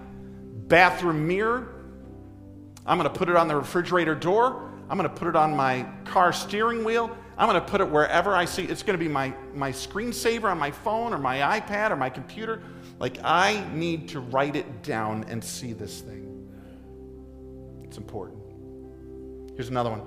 bathroom 0.69 1.27
mirror. 1.27 1.69
I'm 2.87 2.99
going 2.99 3.13
to 3.13 3.19
put 3.19 3.29
it 3.29 3.35
on 3.35 3.49
the 3.49 3.57
refrigerator 3.57 4.15
door. 4.15 4.71
I'm 4.89 4.97
going 4.97 5.09
to 5.11 5.17
put 5.17 5.27
it 5.27 5.35
on 5.35 5.57
my 5.57 5.87
car 6.05 6.33
steering 6.33 6.85
wheel. 6.85 7.17
I'm 7.39 7.49
going 7.49 7.61
to 7.61 7.67
put 7.67 7.81
it 7.81 7.89
wherever 7.89 8.35
I 8.35 8.45
see. 8.45 8.65
It's 8.65 8.83
going 8.83 8.99
to 8.99 9.03
be 9.03 9.11
my, 9.11 9.35
my 9.55 9.73
screensaver 9.73 10.45
on 10.45 10.59
my 10.59 10.71
phone 10.71 11.13
or 11.13 11.19
my 11.19 11.61
iPad 11.61 11.91
or 11.91 11.97
my 11.97 12.11
computer. 12.11 12.63
Like, 12.99 13.19
I 13.25 13.65
need 13.73 14.09
to 14.09 14.21
write 14.21 14.55
it 14.55 14.83
down 14.83 15.25
and 15.29 15.43
see 15.43 15.73
this 15.73 16.01
thing. 16.01 16.49
It's 17.83 17.97
important. 17.99 18.43
Here's 19.57 19.69
another 19.69 19.91
one 19.91 20.03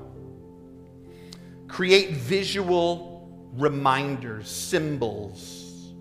create 1.68 2.12
visual 2.12 3.30
reminders, 3.54 4.50
symbols, 4.50 5.94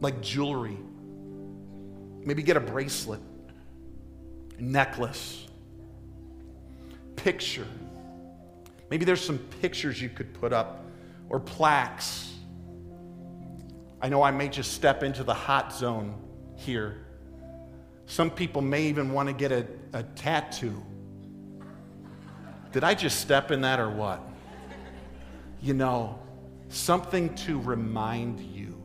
like 0.00 0.20
jewelry. 0.20 0.78
Maybe 2.24 2.42
get 2.42 2.56
a 2.56 2.60
bracelet, 2.60 3.20
necklace, 4.58 5.46
picture. 7.16 7.66
Maybe 8.92 9.06
there's 9.06 9.24
some 9.24 9.38
pictures 9.62 10.02
you 10.02 10.10
could 10.10 10.34
put 10.34 10.52
up 10.52 10.84
or 11.30 11.40
plaques. 11.40 12.30
I 14.02 14.10
know 14.10 14.22
I 14.22 14.30
may 14.30 14.50
just 14.50 14.74
step 14.74 15.02
into 15.02 15.24
the 15.24 15.32
hot 15.32 15.72
zone 15.72 16.22
here. 16.56 17.06
Some 18.04 18.30
people 18.30 18.60
may 18.60 18.82
even 18.82 19.14
want 19.14 19.30
to 19.30 19.32
get 19.32 19.50
a, 19.50 19.66
a 19.94 20.02
tattoo. 20.02 20.84
Did 22.72 22.84
I 22.84 22.92
just 22.92 23.18
step 23.20 23.50
in 23.50 23.62
that 23.62 23.80
or 23.80 23.88
what? 23.88 24.20
You 25.62 25.72
know, 25.72 26.18
something 26.68 27.34
to 27.36 27.58
remind 27.62 28.40
you. 28.40 28.84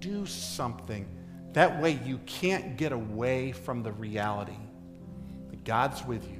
Do 0.00 0.26
something. 0.26 1.08
That 1.54 1.80
way 1.80 1.98
you 2.04 2.18
can't 2.26 2.76
get 2.76 2.92
away 2.92 3.52
from 3.52 3.82
the 3.82 3.92
reality 3.92 4.60
that 5.48 5.64
God's 5.64 6.04
with 6.04 6.30
you. 6.30 6.37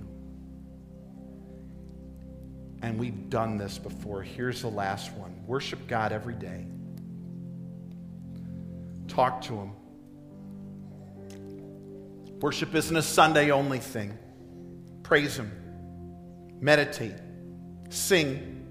And 2.82 2.98
we've 2.98 3.28
done 3.28 3.58
this 3.58 3.78
before. 3.78 4.22
Here's 4.22 4.62
the 4.62 4.70
last 4.70 5.12
one 5.14 5.34
worship 5.46 5.86
God 5.88 6.12
every 6.12 6.34
day, 6.34 6.66
talk 9.08 9.42
to 9.42 9.54
Him. 9.54 9.72
Worship 12.40 12.74
isn't 12.74 12.96
a 12.96 13.02
Sunday 13.02 13.50
only 13.50 13.78
thing. 13.78 14.16
Praise 15.02 15.36
Him, 15.36 15.50
meditate, 16.60 17.16
sing, 17.88 18.64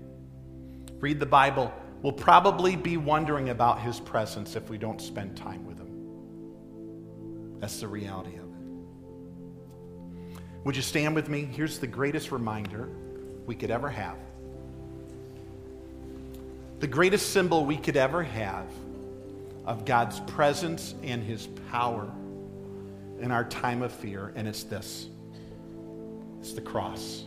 read 1.00 1.20
the 1.20 1.26
Bible. 1.26 1.74
We'll 2.02 2.14
probably 2.14 2.76
be 2.76 2.96
wondering 2.96 3.50
about 3.50 3.82
His 3.82 4.00
presence 4.00 4.56
if 4.56 4.70
we 4.70 4.78
don't 4.78 5.02
spend 5.02 5.36
time 5.36 5.66
with 5.66 5.80
Him. 5.80 7.60
That's 7.60 7.80
the 7.80 7.88
reality 7.88 8.36
of 8.36 8.44
it. 8.44 8.48
Would 10.64 10.76
you 10.76 10.82
stand 10.82 11.16
with 11.16 11.28
me? 11.28 11.44
Here's 11.44 11.80
the 11.80 11.88
greatest 11.88 12.32
reminder 12.32 12.90
we 13.48 13.56
could 13.56 13.72
ever 13.72 13.90
have. 13.90 14.18
The 16.80 16.88
greatest 16.88 17.32
symbol 17.32 17.66
we 17.66 17.78
could 17.78 17.98
ever 17.98 18.22
have 18.22 18.68
of 19.66 19.86
God's 19.86 20.20
presence 20.22 20.94
and 21.02 21.24
His 21.24 21.48
power 21.72 22.08
in 23.20 23.32
our 23.32 23.46
time 23.46 23.82
of 23.82 23.92
fear, 23.92 24.32
and 24.36 24.48
it's 24.48 24.64
this 24.64 25.08
it's 26.40 26.54
the 26.54 26.62
cross. 26.62 27.24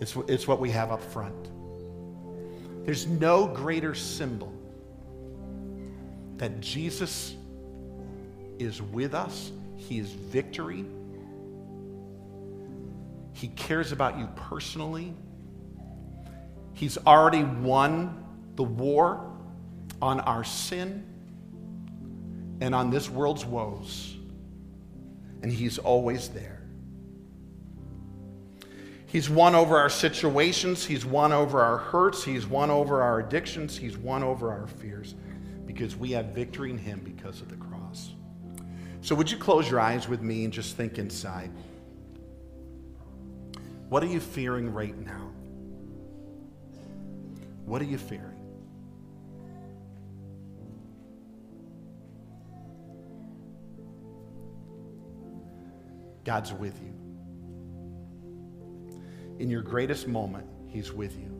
It's, 0.00 0.16
it's 0.28 0.46
what 0.46 0.60
we 0.60 0.70
have 0.70 0.92
up 0.92 1.02
front. 1.02 1.50
There's 2.84 3.06
no 3.06 3.46
greater 3.46 3.94
symbol 3.94 4.52
that 6.38 6.60
Jesus 6.60 7.34
is 8.58 8.80
with 8.80 9.14
us, 9.14 9.50
He 9.76 9.98
is 9.98 10.10
victory. 10.10 10.84
He 13.40 13.48
cares 13.48 13.90
about 13.90 14.18
you 14.18 14.28
personally. 14.36 15.14
He's 16.74 16.98
already 16.98 17.42
won 17.42 18.22
the 18.56 18.62
war 18.62 19.32
on 20.02 20.20
our 20.20 20.44
sin 20.44 21.06
and 22.60 22.74
on 22.74 22.90
this 22.90 23.08
world's 23.08 23.46
woes. 23.46 24.14
And 25.42 25.50
He's 25.50 25.78
always 25.78 26.28
there. 26.28 26.60
He's 29.06 29.30
won 29.30 29.54
over 29.54 29.78
our 29.78 29.88
situations. 29.88 30.84
He's 30.84 31.06
won 31.06 31.32
over 31.32 31.62
our 31.62 31.78
hurts. 31.78 32.22
He's 32.22 32.46
won 32.46 32.68
over 32.68 33.00
our 33.00 33.20
addictions. 33.20 33.74
He's 33.74 33.96
won 33.96 34.22
over 34.22 34.52
our 34.52 34.66
fears 34.66 35.14
because 35.64 35.96
we 35.96 36.10
have 36.10 36.26
victory 36.26 36.68
in 36.68 36.76
Him 36.76 37.00
because 37.02 37.40
of 37.40 37.48
the 37.48 37.56
cross. 37.56 38.12
So, 39.00 39.14
would 39.14 39.30
you 39.30 39.38
close 39.38 39.70
your 39.70 39.80
eyes 39.80 40.06
with 40.08 40.20
me 40.20 40.44
and 40.44 40.52
just 40.52 40.76
think 40.76 40.98
inside? 40.98 41.50
What 43.90 44.02
are 44.04 44.06
you 44.06 44.20
fearing 44.20 44.72
right 44.72 44.96
now? 44.96 45.32
What 47.64 47.82
are 47.82 47.86
you 47.86 47.98
fearing? 47.98 48.38
God's 56.24 56.52
with 56.52 56.80
you. 56.80 56.94
In 59.40 59.50
your 59.50 59.62
greatest 59.62 60.06
moment, 60.06 60.46
He's 60.68 60.92
with 60.92 61.18
you. 61.18 61.34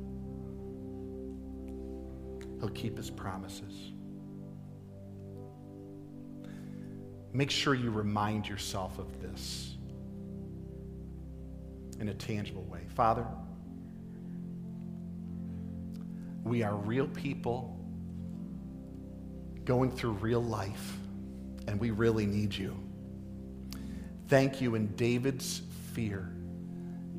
He'll 2.59 2.71
keep 2.71 2.97
His 2.97 3.11
promises. 3.11 3.93
Make 7.33 7.53
sure 7.53 7.77
you 7.77 7.93
remind 7.93 8.49
yourself 8.49 8.99
of 8.99 9.21
this 9.23 9.70
in 12.01 12.09
a 12.09 12.15
tangible 12.15 12.65
way. 12.65 12.81
Father, 12.97 13.27
we 16.43 16.63
are 16.63 16.75
real 16.75 17.07
people 17.07 17.79
going 19.65 19.91
through 19.91 20.13
real 20.13 20.43
life, 20.43 20.97
and 21.69 21.79
we 21.79 21.91
really 21.91 22.25
need 22.27 22.55
you. 22.55 22.75
Thank 24.29 24.61
you 24.61 24.75
in 24.75 24.89
David's 24.97 25.63
fear, 25.93 26.33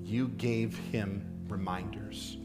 you 0.03 0.29
gave 0.29 0.75
him 0.77 1.45
reminders. 1.47 2.37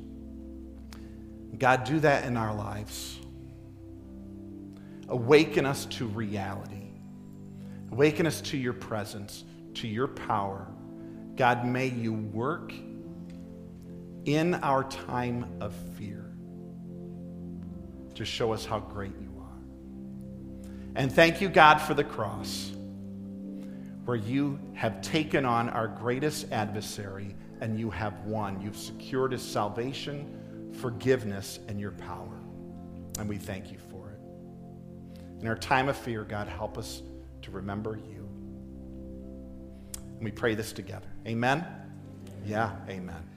God, 1.58 1.84
do 1.84 1.98
that 2.00 2.24
in 2.26 2.36
our 2.36 2.54
lives. 2.54 3.18
Awaken 5.08 5.64
us 5.64 5.86
to 5.86 6.06
reality. 6.06 6.90
Awaken 7.92 8.26
us 8.26 8.42
to 8.42 8.58
your 8.58 8.74
presence, 8.74 9.44
to 9.74 9.88
your 9.88 10.08
power 10.08 10.66
God, 11.36 11.66
may 11.66 11.88
you 11.88 12.12
work 12.12 12.72
in 14.24 14.54
our 14.54 14.84
time 14.84 15.46
of 15.60 15.74
fear 15.96 16.24
to 18.14 18.24
show 18.24 18.52
us 18.52 18.64
how 18.64 18.80
great 18.80 19.12
you 19.20 19.30
are. 19.40 19.58
And 20.94 21.12
thank 21.12 21.40
you, 21.42 21.48
God, 21.48 21.76
for 21.78 21.92
the 21.94 22.04
cross, 22.04 22.72
where 24.06 24.16
you 24.16 24.58
have 24.72 25.02
taken 25.02 25.44
on 25.44 25.68
our 25.68 25.88
greatest 25.88 26.50
adversary 26.52 27.34
and 27.60 27.78
you 27.78 27.90
have 27.90 28.18
won. 28.24 28.60
You've 28.60 28.76
secured 28.76 29.32
his 29.32 29.42
salvation, 29.42 30.72
forgiveness, 30.80 31.58
and 31.68 31.78
your 31.78 31.92
power. 31.92 32.38
And 33.18 33.28
we 33.28 33.36
thank 33.36 33.70
you 33.70 33.78
for 33.90 34.10
it. 34.10 34.20
In 35.40 35.46
our 35.46 35.56
time 35.56 35.88
of 35.88 35.96
fear, 35.96 36.24
God, 36.24 36.48
help 36.48 36.78
us 36.78 37.02
to 37.42 37.50
remember 37.50 37.96
you. 37.96 38.15
And 40.16 40.24
we 40.24 40.30
pray 40.30 40.54
this 40.54 40.72
together. 40.72 41.08
Amen? 41.26 41.64
Yeah, 42.44 42.76
amen. 42.88 43.35